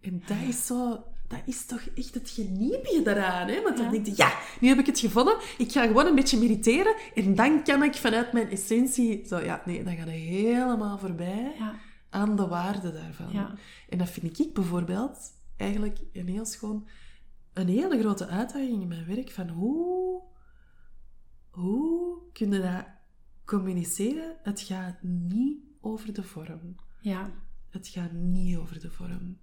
En 0.00 0.22
dat 0.26 0.36
is 0.48 0.66
zo... 0.66 1.04
Dat 1.28 1.40
is 1.46 1.66
toch 1.66 1.80
echt 1.94 2.14
het 2.14 2.30
geniepige 2.30 3.02
daaraan, 3.02 3.48
hè? 3.48 3.62
Want 3.62 3.76
dan 3.76 3.84
Ja. 3.86 3.90
denk 3.92 4.06
je, 4.06 4.12
ja, 4.16 4.38
nu 4.60 4.68
heb 4.68 4.78
ik 4.78 4.86
het 4.86 4.98
gevonden. 4.98 5.36
Ik 5.58 5.72
ga 5.72 5.86
gewoon 5.86 6.06
een 6.06 6.14
beetje 6.14 6.38
mediteren. 6.38 6.94
En 7.14 7.34
dan 7.34 7.62
kan 7.64 7.82
ik 7.82 7.94
vanuit 7.94 8.32
mijn 8.32 8.50
essentie... 8.50 9.26
Zo, 9.26 9.38
ja, 9.38 9.62
nee, 9.64 9.84
dan 9.84 9.96
ga 9.96 10.04
je 10.04 10.10
helemaal 10.10 10.98
voorbij 10.98 11.54
Ja, 11.58 11.74
aan 12.10 12.36
de 12.36 12.46
waarde 12.46 12.92
daarvan. 12.92 13.32
Ja. 13.32 13.54
En 13.88 13.98
dat 13.98 14.10
vind 14.10 14.38
ik 14.38 14.54
bijvoorbeeld 14.54 15.18
eigenlijk 15.56 15.98
een 16.12 16.28
heel 16.28 16.44
schoon... 16.44 16.88
Een 17.52 17.68
hele 17.68 17.98
grote 18.00 18.26
uitdaging 18.26 18.82
in 18.82 18.88
mijn 18.88 19.06
werk. 19.06 19.30
Van 19.30 19.48
hoe... 19.48 20.22
Hoe 21.50 22.18
kun 22.32 22.50
je 22.52 22.60
dat 22.60 22.84
communiceren? 23.44 24.36
Het 24.42 24.60
gaat 24.60 25.02
niet 25.02 25.58
over 25.80 26.12
de 26.12 26.22
vorm. 26.22 26.76
ja, 27.00 27.30
Het 27.70 27.88
gaat 27.88 28.12
niet 28.12 28.56
over 28.56 28.80
de 28.80 28.90
vorm. 28.90 29.38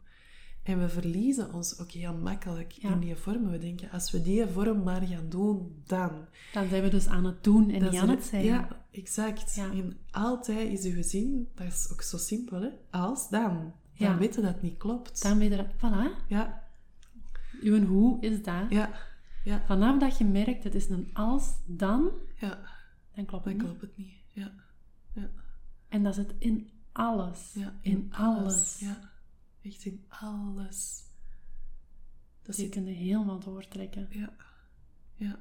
En 0.66 0.80
we 0.80 0.90
verliezen 0.90 1.54
ons 1.54 1.80
ook 1.80 1.92
heel 1.92 2.14
makkelijk 2.14 2.72
Ja. 2.72 2.92
in 2.92 3.00
die 3.00 3.16
vormen. 3.16 3.52
We 3.52 3.58
denken, 3.58 3.92
als 3.92 4.12
we 4.12 4.22
die 4.22 4.48
vorm 4.48 4.84
maar 4.84 5.02
gaan 5.02 5.30
doen, 5.30 5.82
dan. 5.86 6.12
dan 6.54 6.68
zijn 6.70 6.84
we 6.84 6.90
dus 6.90 7.08
aan 7.08 7.26
het 7.26 7.44
doen 7.44 7.70
en 7.70 7.82
niet 7.82 7.96
aan 8.00 8.10
het 8.10 8.24
zijn. 8.24 8.44
Ja, 8.44 8.68
exact. 8.92 9.56
Ja. 9.56 9.72
En 9.72 9.98
altijd 10.12 10.72
is 10.72 10.84
uw 10.86 10.94
gezin, 10.94 11.48
dat 11.56 11.68
is 11.68 11.90
ook 11.92 12.02
zo 12.02 12.18
simpel, 12.18 12.62
hè? 12.62 12.70
Als 12.92 13.30
dan. 13.30 13.54
Dan 13.54 13.74
Ja. 14.08 14.18
weten 14.18 14.42
dat 14.44 14.54
het 14.54 14.62
niet 14.62 14.78
klopt. 14.78 15.22
Dan 15.22 15.38
weet 15.38 15.50
je 15.52 15.58
dat, 15.58 15.74
voilà, 15.78 16.28
Ja, 16.28 16.64
uw 17.62 17.86
hoe 17.86 18.22
is 18.22 18.44
dat. 18.44 18.70
ja, 18.70 18.90
ja, 19.44 19.62
Vanaf 19.66 20.00
dat 20.00 20.18
je 20.18 20.26
merkt, 20.26 20.64
het 20.64 20.76
is 20.76 20.90
een 20.90 21.10
als, 21.14 21.54
dan, 21.66 22.10
ja. 22.40 22.60
dan 23.16 23.26
klopt 23.26 23.44
Dan 23.44 23.54
het 23.54 23.62
niet. 23.62 23.70
klopt 23.72 23.82
het 23.82 23.98
niet. 23.98 24.14
Ja, 24.34 24.52
ja, 25.14 25.30
En 25.90 26.04
dat 26.04 26.16
zit 26.16 26.34
in 26.40 26.70
alles. 26.92 27.52
ja. 27.54 27.74
in, 27.82 28.14
alles. 28.14 28.80
Ja, 28.80 29.14
echt 29.66 29.86
in 29.86 30.06
alles. 30.10 31.04
Dat 32.42 32.58
Je 32.58 32.70
kunt 32.70 32.88
helemaal 32.88 33.40
doortrekken. 33.40 34.08
Ja, 34.10 34.30
ja. 35.16 35.40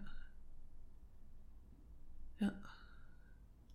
Ja. 2.37 2.55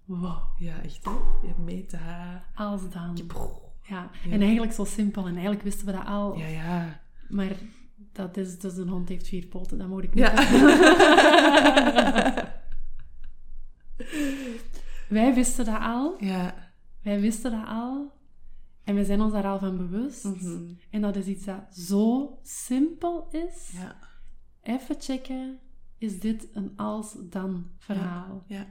Wow. 0.06 0.42
Ja, 0.58 0.82
echt, 0.82 1.06
hè? 1.06 1.12
Je 1.48 1.54
meet 1.64 1.92
haar. 1.92 2.46
Als 2.56 2.90
dan. 2.90 3.16
Je- 3.16 3.26
Ja. 3.84 4.10
Ja. 4.26 4.32
En 4.32 4.42
eigenlijk 4.42 4.74
zo 4.74 4.86
simpel. 4.86 5.26
En 5.26 5.32
eigenlijk 5.34 5.64
wisten 5.64 5.86
we 5.86 5.92
dat 5.92 6.06
al. 6.06 6.38
Ja, 6.38 6.48
ja. 6.48 7.02
Maar 7.30 7.56
dat 8.12 8.38
is, 8.38 8.60
dus 8.60 8.78
een 8.78 8.88
hond 8.90 9.10
heeft 9.10 9.28
vier 9.28 9.46
poten. 9.46 9.78
Dat 9.78 9.88
moet 9.88 10.04
ik 10.04 10.14
niet 10.14 10.24
Ja. 10.24 10.34
Wij 15.10 15.34
wisten 15.34 15.66
dat 15.66 15.80
al. 15.82 16.16
ja. 16.24 16.68
Wij 17.02 17.20
wisten 17.20 17.52
dat 17.52 17.68
al. 17.68 18.18
En 18.84 18.96
we 18.96 19.06
zijn 19.06 19.22
ons 19.22 19.34
daar 19.34 19.46
al 19.46 19.60
van 19.60 19.78
bewust. 19.78 20.24
Mhm. 20.24 20.74
En 20.90 21.02
dat 21.02 21.16
is 21.16 21.26
iets 21.26 21.46
dat 21.46 21.76
zo 21.76 22.38
simpel 22.44 23.28
is. 23.32 23.72
Ja. 23.74 23.96
Even 24.62 24.96
checken. 25.00 25.60
Is 25.98 26.20
dit 26.20 26.48
een 26.54 26.78
als-dan 26.78 27.66
verhaal? 27.78 28.44
Ja. 28.48 28.68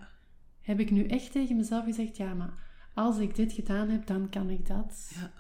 Heb 0.61 0.80
ik 0.80 0.90
nu 0.90 1.06
echt 1.06 1.32
tegen 1.32 1.56
mezelf 1.56 1.84
gezegd, 1.84 2.16
ja, 2.16 2.34
maar 2.34 2.52
als 2.94 3.18
ik 3.18 3.34
dit 3.34 3.52
gedaan 3.52 3.88
heb, 3.88 4.06
dan 4.06 4.28
kan 4.28 4.50
ik 4.50 4.66
dat. 4.66 5.12
Ja. 5.14 5.32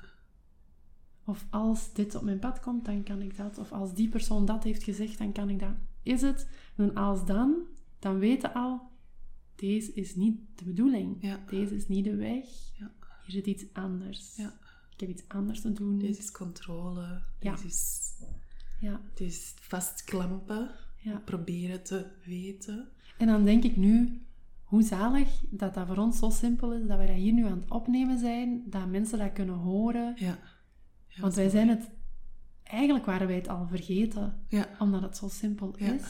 Of 1.24 1.46
als 1.50 1.92
dit 1.92 2.14
op 2.14 2.22
mijn 2.22 2.38
pad 2.38 2.60
komt, 2.60 2.84
dan 2.84 3.02
kan 3.02 3.22
ik 3.22 3.36
dat. 3.36 3.58
Of 3.58 3.72
als 3.72 3.94
die 3.94 4.08
persoon 4.08 4.44
dat 4.44 4.64
heeft 4.64 4.82
gezegd, 4.82 5.18
dan 5.18 5.32
kan 5.32 5.48
ik 5.48 5.58
dat. 5.58 5.74
Is 6.02 6.20
het 6.20 6.48
een 6.76 6.94
als 6.94 7.26
dan, 7.26 7.56
dan 7.98 8.18
weten 8.18 8.54
al, 8.54 8.80
deze 9.54 9.92
is 9.92 10.14
niet 10.14 10.40
de 10.54 10.64
bedoeling. 10.64 11.36
Deze 11.50 11.74
is 11.74 11.88
niet 11.88 12.04
de 12.04 12.16
weg. 12.16 12.44
Ja. 12.78 12.90
Hier 13.28 13.36
zit 13.44 13.46
iets 13.46 13.64
anders. 13.72 14.36
Ja. 14.36 14.52
Ik 14.94 15.00
heb 15.00 15.08
iets 15.08 15.22
anders 15.28 15.60
te 15.60 15.72
doen. 15.72 15.98
Deze 15.98 16.18
is 16.18 16.30
controle. 16.30 17.22
Ja. 17.40 17.52
Deze 17.54 17.66
is, 17.66 18.12
Ja, 18.80 19.00
dit 19.14 19.28
is 19.28 19.54
vastklampen. 19.60 20.70
ja. 20.96 21.18
Proberen 21.24 21.82
te 21.82 22.06
weten. 22.24 22.88
En 23.18 23.26
dan 23.26 23.44
denk 23.44 23.64
ik 23.64 23.76
nu, 23.76 24.22
hoe 24.62 24.82
zalig 24.82 25.40
dat 25.50 25.74
dat 25.74 25.86
voor 25.86 25.96
ons 25.96 26.18
zo 26.18 26.30
simpel 26.30 26.72
is, 26.74 26.86
dat 26.86 26.96
wij 26.96 27.06
dat 27.06 27.16
hier 27.16 27.32
nu 27.32 27.44
aan 27.46 27.60
het 27.60 27.70
opnemen 27.70 28.18
zijn, 28.18 28.62
dat 28.70 28.86
mensen 28.88 29.18
dat 29.18 29.32
kunnen 29.32 29.54
horen. 29.54 30.14
Ja. 30.16 30.38
ja 31.08 31.20
Want 31.20 31.34
wij 31.34 31.48
zijn 31.48 31.68
het, 31.68 31.90
eigenlijk 32.62 33.04
waren 33.06 33.26
wij 33.26 33.36
het 33.36 33.48
al 33.48 33.66
vergeten, 33.66 34.44
Ja. 34.48 34.68
omdat 34.78 35.02
het 35.02 35.16
zo 35.16 35.28
simpel 35.28 35.74
Ja. 35.78 35.92
is. 35.92 36.02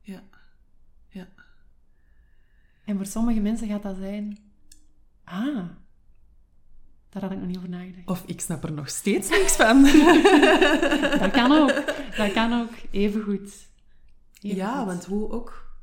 Ja. 0.00 0.22
Ja. 1.08 1.28
En 2.84 2.96
voor 2.96 3.06
sommige 3.06 3.40
mensen 3.40 3.68
gaat 3.68 3.82
dat 3.82 3.96
zijn, 3.96 4.38
ah, 5.24 5.68
daar 7.08 7.22
had 7.22 7.32
ik 7.32 7.38
nog 7.38 7.46
niet 7.46 7.56
over 7.56 7.68
nagedacht. 7.68 8.06
Of 8.08 8.22
ik 8.26 8.40
snap 8.40 8.64
er 8.64 8.72
nog 8.72 8.88
steeds 8.88 9.28
niks 9.28 9.56
van. 9.56 9.82
Dat 11.20 11.30
kan 11.30 11.52
ook, 11.52 11.84
dat 12.16 12.32
kan 12.32 12.60
ook, 12.60 12.70
even 12.90 13.22
goed. 13.22 13.68
Ja, 14.32 14.86
want 14.86 15.04
hoe 15.04 15.30
ook... 15.30 15.76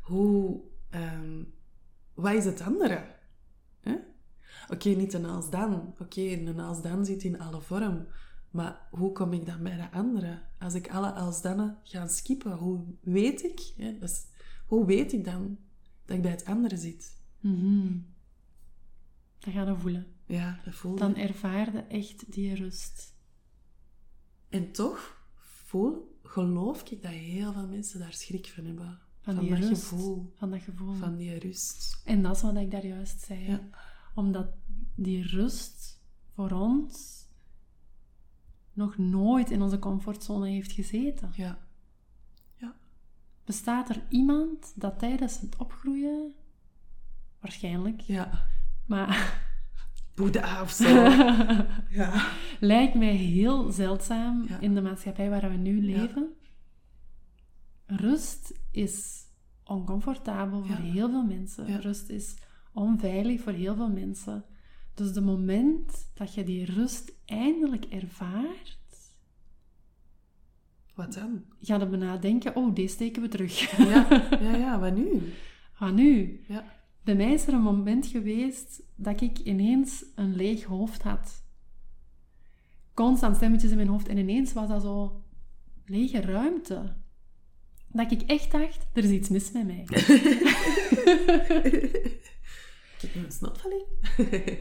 Hoe... 0.00 0.60
ehm, 0.90 1.42
wat 2.14 2.34
is 2.34 2.44
het 2.44 2.60
andere? 2.60 3.18
Oké, 4.70 4.88
niet 4.88 5.12
een 5.12 5.24
als 5.24 5.50
dan. 5.50 5.94
Oké, 5.98 6.20
een 6.20 6.60
als 6.60 6.82
dan 6.82 7.04
zit 7.04 7.22
in 7.22 7.40
alle 7.40 7.60
vorm. 7.60 8.06
Maar 8.50 8.80
hoe 8.90 9.12
kom 9.12 9.32
ik 9.32 9.46
dan 9.46 9.62
bij 9.62 9.76
de 9.76 9.90
andere? 9.90 10.42
Als 10.58 10.74
ik 10.74 10.90
alle 10.90 11.12
als 11.12 11.42
dannen 11.42 11.78
ga 11.82 12.06
skippen, 12.06 12.52
hoe 12.52 12.84
weet 13.00 13.42
ik? 13.42 13.72
Hè? 13.76 13.98
Dus, 13.98 14.24
hoe 14.66 14.86
weet 14.86 15.12
ik 15.12 15.24
dan 15.24 15.58
dat 16.04 16.16
ik 16.16 16.22
bij 16.22 16.30
het 16.30 16.44
andere 16.44 16.76
zit? 16.76 17.16
Mhm. 17.40 17.98
Dat 19.40 19.54
ga 19.54 19.62
je 19.62 19.76
voelen. 19.76 20.06
Ja, 20.26 20.60
dat 20.64 20.74
voel 20.74 20.92
je. 20.92 20.98
Dan 20.98 21.16
ervaarde 21.16 21.78
echt 21.78 22.32
die 22.32 22.54
rust. 22.54 23.14
En 24.48 24.72
toch 24.72 25.24
voel, 25.36 26.18
geloof 26.22 26.90
ik 26.90 27.02
dat 27.02 27.10
heel 27.12 27.52
veel 27.52 27.66
mensen 27.66 27.98
daar 28.00 28.12
schrik 28.12 28.46
van 28.46 28.64
hebben. 28.64 28.98
Van, 29.20 29.34
Van 29.34 29.44
die 29.44 29.52
dat 29.54 29.58
rust. 29.68 29.82
gevoel. 29.88 30.32
Van 30.36 30.50
dat 30.50 30.62
gevoel. 30.62 30.94
Van 30.94 31.16
die 31.16 31.38
rust. 31.38 32.00
En 32.04 32.22
dat 32.22 32.36
is 32.36 32.42
wat 32.42 32.56
ik 32.56 32.70
daar 32.70 32.86
juist 32.86 33.20
zei. 33.20 33.44
Ja. 33.50 33.60
Omdat 34.14 34.48
die 34.94 35.22
rust 35.26 36.00
voor 36.34 36.50
ons 36.50 37.18
nog 38.72 38.98
nooit 38.98 39.50
in 39.50 39.62
onze 39.62 39.78
comfortzone 39.78 40.48
heeft 40.48 40.72
gezeten. 40.72 41.30
Ja. 41.34 41.58
Bestaat 43.44 43.88
er 43.88 44.02
iemand 44.08 44.72
dat 44.76 44.98
tijdens 44.98 45.40
het 45.40 45.56
opgroeien, 45.56 46.34
waarschijnlijk, 47.40 48.00
Ja. 48.00 48.48
Maar 48.90 49.42
Boeddha 50.14 50.62
of 50.62 50.70
zo. 50.70 50.88
ja. 52.00 52.28
lijkt 52.60 52.94
mij 52.94 53.14
heel 53.14 53.70
zeldzaam 53.72 54.44
Ja. 54.48 54.58
in 54.60 54.74
de 54.74 54.80
maatschappij 54.82 55.30
waar 55.30 55.50
we 55.50 55.56
nu 55.56 55.82
leven. 55.82 56.28
Rust 57.86 58.52
is 58.70 59.24
oncomfortabel 59.64 60.64
voor 60.64 60.76
heel 60.76 61.10
veel 61.10 61.24
mensen. 61.24 61.80
Rust 61.80 62.08
is 62.08 62.36
onveilig 62.72 63.40
voor 63.40 63.52
heel 63.52 63.74
veel 63.74 63.90
mensen. 63.90 64.44
Dus 64.94 65.12
de 65.12 65.20
moment 65.20 66.10
dat 66.14 66.34
je 66.34 66.44
die 66.44 66.64
rust 66.64 67.12
eindelijk 67.26 67.84
ervaart, 67.84 68.78
Wat 70.94 71.12
dan? 71.14 71.44
ga 71.60 71.76
je 71.76 71.86
bijna 71.86 72.16
denken, 72.16 72.56
oh, 72.56 72.74
deze 72.74 72.94
steken 72.94 73.22
we 73.22 73.28
terug. 73.28 73.76
Ja, 73.76 74.06
ja, 74.50 74.56
ja, 74.56 74.78
wat 74.78 74.94
nu? 74.94 75.32
Wat 75.78 75.92
nu? 75.92 76.40
Ja. 76.48 76.64
Bij 77.10 77.18
mij 77.18 77.32
is 77.32 77.46
er 77.46 77.52
een 77.52 77.62
moment 77.62 78.06
geweest 78.06 78.82
dat 78.94 79.20
ik 79.20 79.38
ineens 79.38 80.04
een 80.14 80.36
leeg 80.36 80.64
hoofd 80.64 81.02
had. 81.02 81.44
Constant 82.94 83.36
stemmetjes 83.36 83.70
in 83.70 83.76
mijn 83.76 83.88
hoofd 83.88 84.08
en 84.08 84.16
ineens 84.16 84.52
was 84.52 84.68
dat 84.68 84.82
zo 84.82 85.22
lege 85.84 86.20
ruimte. 86.20 86.96
Dat 87.88 88.12
ik 88.12 88.22
echt 88.22 88.52
dacht, 88.52 88.86
er 88.92 89.04
is 89.04 89.10
iets 89.10 89.28
mis 89.28 89.52
met 89.52 89.66
mij. 89.66 89.84
Ik 93.00 93.00
heb 93.00 93.14
een 93.14 93.32
snotvalling. 93.32 93.84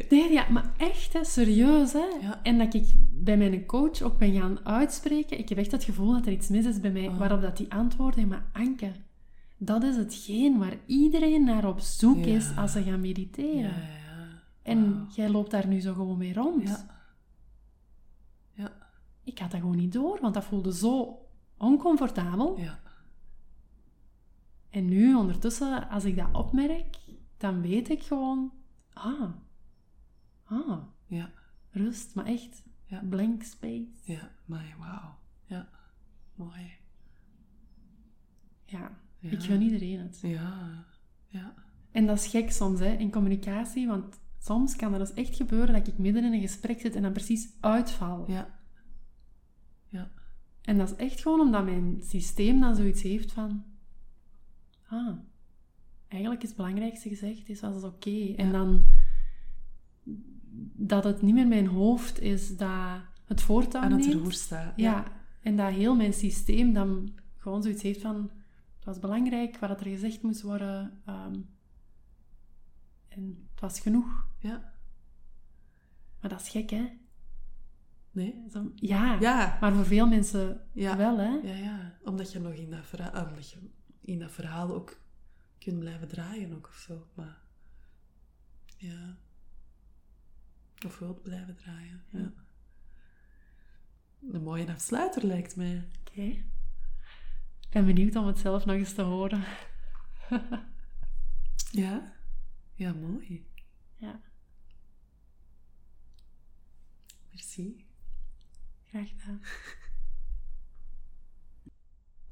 Nee, 0.09 0.31
ja, 0.31 0.49
maar 0.49 0.73
echt, 0.77 1.13
hè, 1.13 1.23
serieus. 1.23 1.93
Hè? 1.93 2.07
Ja. 2.21 2.43
En 2.43 2.57
dat 2.57 2.73
ik 2.73 2.85
bij 3.11 3.37
mijn 3.37 3.65
coach 3.65 4.01
ook 4.01 4.17
ben 4.17 4.33
gaan 4.33 4.65
uitspreken. 4.65 5.39
Ik 5.39 5.49
heb 5.49 5.57
echt 5.57 5.71
het 5.71 5.83
gevoel 5.83 6.11
dat 6.13 6.25
er 6.25 6.31
iets 6.31 6.47
mis 6.47 6.65
is 6.65 6.79
bij 6.79 6.91
mij. 6.91 7.07
Oh. 7.07 7.17
Waarop 7.17 7.41
dat 7.41 7.57
die 7.57 7.71
antwoordde, 7.71 8.25
maar 8.25 8.49
Anke, 8.53 8.91
dat 9.62 9.84
is 9.84 9.95
hetgeen 9.95 10.57
waar 10.57 10.78
iedereen 10.86 11.43
naar 11.43 11.68
op 11.68 11.80
zoek 11.80 12.18
Ja. 12.18 12.26
is 12.36 12.55
als 12.57 12.72
ze 12.72 12.84
gaan 12.84 13.01
mediteren. 13.01 13.74
Ja, 13.76 13.88
ja. 13.88 14.41
En 14.62 15.07
jij 15.16 15.30
loopt 15.30 15.51
daar 15.51 15.68
nu 15.68 15.80
zo 15.80 15.93
gewoon 15.93 16.18
mee 16.18 16.34
rond. 16.34 16.68
Ja. 16.68 16.86
Ja. 18.53 18.72
Ik 19.24 19.39
had 19.39 19.51
dat 19.51 19.60
gewoon 19.60 19.76
niet 19.76 19.93
door, 19.93 20.20
want 20.22 20.34
dat 20.34 20.43
voelde 20.43 20.74
zo 20.74 21.18
oncomfortabel. 21.57 22.60
Ja. 22.60 22.80
En 24.70 24.86
nu, 24.88 25.16
ondertussen, 25.16 25.89
als 25.89 26.03
ik 26.05 26.16
dat 26.16 26.34
opmerk, 26.34 26.97
dan 27.38 27.62
weet 27.62 27.89
ik 27.89 28.03
gewoon... 28.03 28.51
Ah, 28.93 29.30
ah, 30.43 30.78
Ja. 31.05 31.32
rust. 31.70 32.16
Maar 32.16 32.26
echt, 32.26 32.64
Ja. 32.86 33.01
Blank 33.10 33.43
space. 33.43 33.88
Ja, 34.03 34.32
maar 34.45 34.76
wauw. 34.80 35.18
Ja, 35.45 35.70
mooi. 36.36 36.72
Ja, 38.66 38.91
Ja. 39.20 39.30
ik 39.30 39.43
gun 39.43 39.61
iedereen 39.61 39.99
het. 39.99 40.20
Ja, 40.22 40.86
ja. 41.28 41.53
En 41.91 42.05
dat 42.05 42.17
is 42.17 42.28
gek 42.28 42.51
soms, 42.51 42.80
hè, 42.80 42.93
in 42.93 43.11
communicatie, 43.11 43.88
want 43.88 44.20
soms 44.39 44.76
kan 44.76 44.93
er 44.93 44.99
dus 44.99 45.13
echt 45.13 45.36
gebeuren 45.36 45.74
dat 45.74 45.88
ik 45.88 45.97
midden 45.97 46.24
in 46.24 46.34
een 46.34 46.41
gesprek 46.41 46.80
zit 46.80 46.95
en 46.95 47.01
dan 47.01 47.11
precies 47.11 47.49
uitval. 47.59 48.32
Ja. 48.32 48.59
Ja. 49.88 50.11
En 50.61 50.78
dat 50.78 50.89
is 50.89 50.95
echt 50.95 51.22
gewoon 51.22 51.39
omdat 51.39 51.65
mijn 51.65 52.01
systeem 52.01 52.59
dan 52.59 52.76
zoiets 52.76 53.01
heeft 53.01 53.32
van... 53.32 53.63
Ah, 54.88 55.17
eigenlijk 56.07 56.41
is 56.41 56.47
het 56.47 56.57
belangrijkste 56.57 57.09
gezegd, 57.09 57.49
is 57.49 57.59
was 57.59 57.84
oké. 57.84 58.34
En 58.36 58.45
Ja. 58.45 58.51
dan... 58.51 58.84
Dat 60.74 61.03
het 61.03 61.22
niet 61.22 61.34
meer 61.34 61.47
mijn 61.47 61.67
hoofd 61.67 62.20
is 62.20 62.57
dat 62.57 63.01
het 63.26 63.41
voortouw 63.41 63.82
Aan 63.82 63.91
het 63.91 64.13
roer 64.13 64.32
staat. 64.32 64.74
Ja. 64.76 65.11
en 65.41 65.55
dat 65.55 65.72
heel 65.72 65.95
mijn 65.95 66.13
systeem 66.13 66.74
dan 66.74 67.09
gewoon 67.38 67.61
zoiets 67.63 67.82
heeft 67.82 68.01
van... 68.01 68.32
Was 68.89 68.99
belangrijk 68.99 69.57
wat 69.57 69.79
er 69.79 69.85
gezegd 69.87 70.21
moest 70.21 70.41
worden. 70.41 71.01
ehm, 71.05 71.35
en 73.07 73.47
het 73.51 73.59
was 73.59 73.79
genoeg. 73.79 74.27
Ja. 74.39 74.73
Maar 76.21 76.29
dat 76.29 76.41
is 76.41 76.49
gek, 76.49 76.69
hè? 76.69 76.89
Nee? 78.11 78.43
Zo- 78.51 78.71
ja, 78.75 79.17
Ja. 79.19 79.57
maar 79.61 79.73
voor 79.73 79.85
veel 79.85 80.07
mensen 80.07 80.67
Ja. 80.73 80.97
wel, 80.97 81.17
hè? 81.17 81.29
Ja, 81.29 81.55
ja. 81.55 81.97
Omdat 82.03 82.31
je 82.31 82.39
nog 82.39 82.53
in 82.53 82.69
dat 82.71 82.85
verhaal, 82.85 83.25
omdat 83.27 83.49
je 83.49 83.69
in 84.01 84.19
dat 84.19 84.31
verhaal 84.31 84.73
ook 84.73 85.01
kunt 85.57 85.79
blijven 85.79 86.07
draaien 86.07 86.53
ook 86.55 86.67
of 86.67 86.75
zo. 86.75 87.07
Maar 87.13 87.41
ja. 88.77 89.17
Of 90.85 90.99
wilt 90.99 91.21
blijven 91.21 91.55
draaien. 91.55 92.03
Ja. 92.09 92.33
Een 94.31 94.43
mooie 94.43 94.67
afsluiter 94.71 95.25
lijkt 95.25 95.55
mij. 95.55 95.87
Oké. 95.99 96.43
Ik 97.70 97.76
ben 97.76 97.86
benieuwd 97.86 98.15
om 98.15 98.26
het 98.28 98.39
zelf 98.39 98.65
nog 98.65 98.76
eens 98.76 98.93
te 98.93 99.01
horen. 99.01 99.43
Ja. 101.72 102.13
Ja, 102.76 102.93
mooi. 102.93 103.47
Ja, 103.95 104.22
Merci. 107.32 107.86
graag 108.84 109.09
gedaan. 109.09 109.41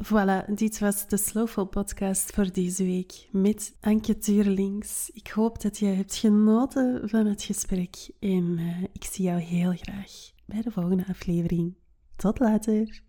Voilà, 0.03 0.53
dit 0.53 0.79
was 0.79 1.07
de 1.07 1.17
Slowful 1.17 1.65
podcast 1.65 2.31
voor 2.31 2.51
deze 2.51 2.83
week 2.83 3.27
met 3.31 3.77
Anke 3.81 4.17
Tuurlings. 4.17 5.09
Ik 5.09 5.27
hoop 5.27 5.61
dat 5.61 5.77
je 5.77 5.85
hebt 5.85 6.15
genoten 6.15 7.09
van 7.09 7.25
het 7.25 7.43
gesprek 7.43 8.09
en 8.19 8.57
eh, 8.57 8.83
ik 8.83 9.03
zie 9.03 9.25
jou 9.25 9.39
heel 9.39 9.71
graag 9.71 10.11
bij 10.45 10.61
de 10.61 10.71
volgende 10.71 11.05
aflevering. 11.07 11.75
Tot 12.15 12.39
later! 12.39 13.06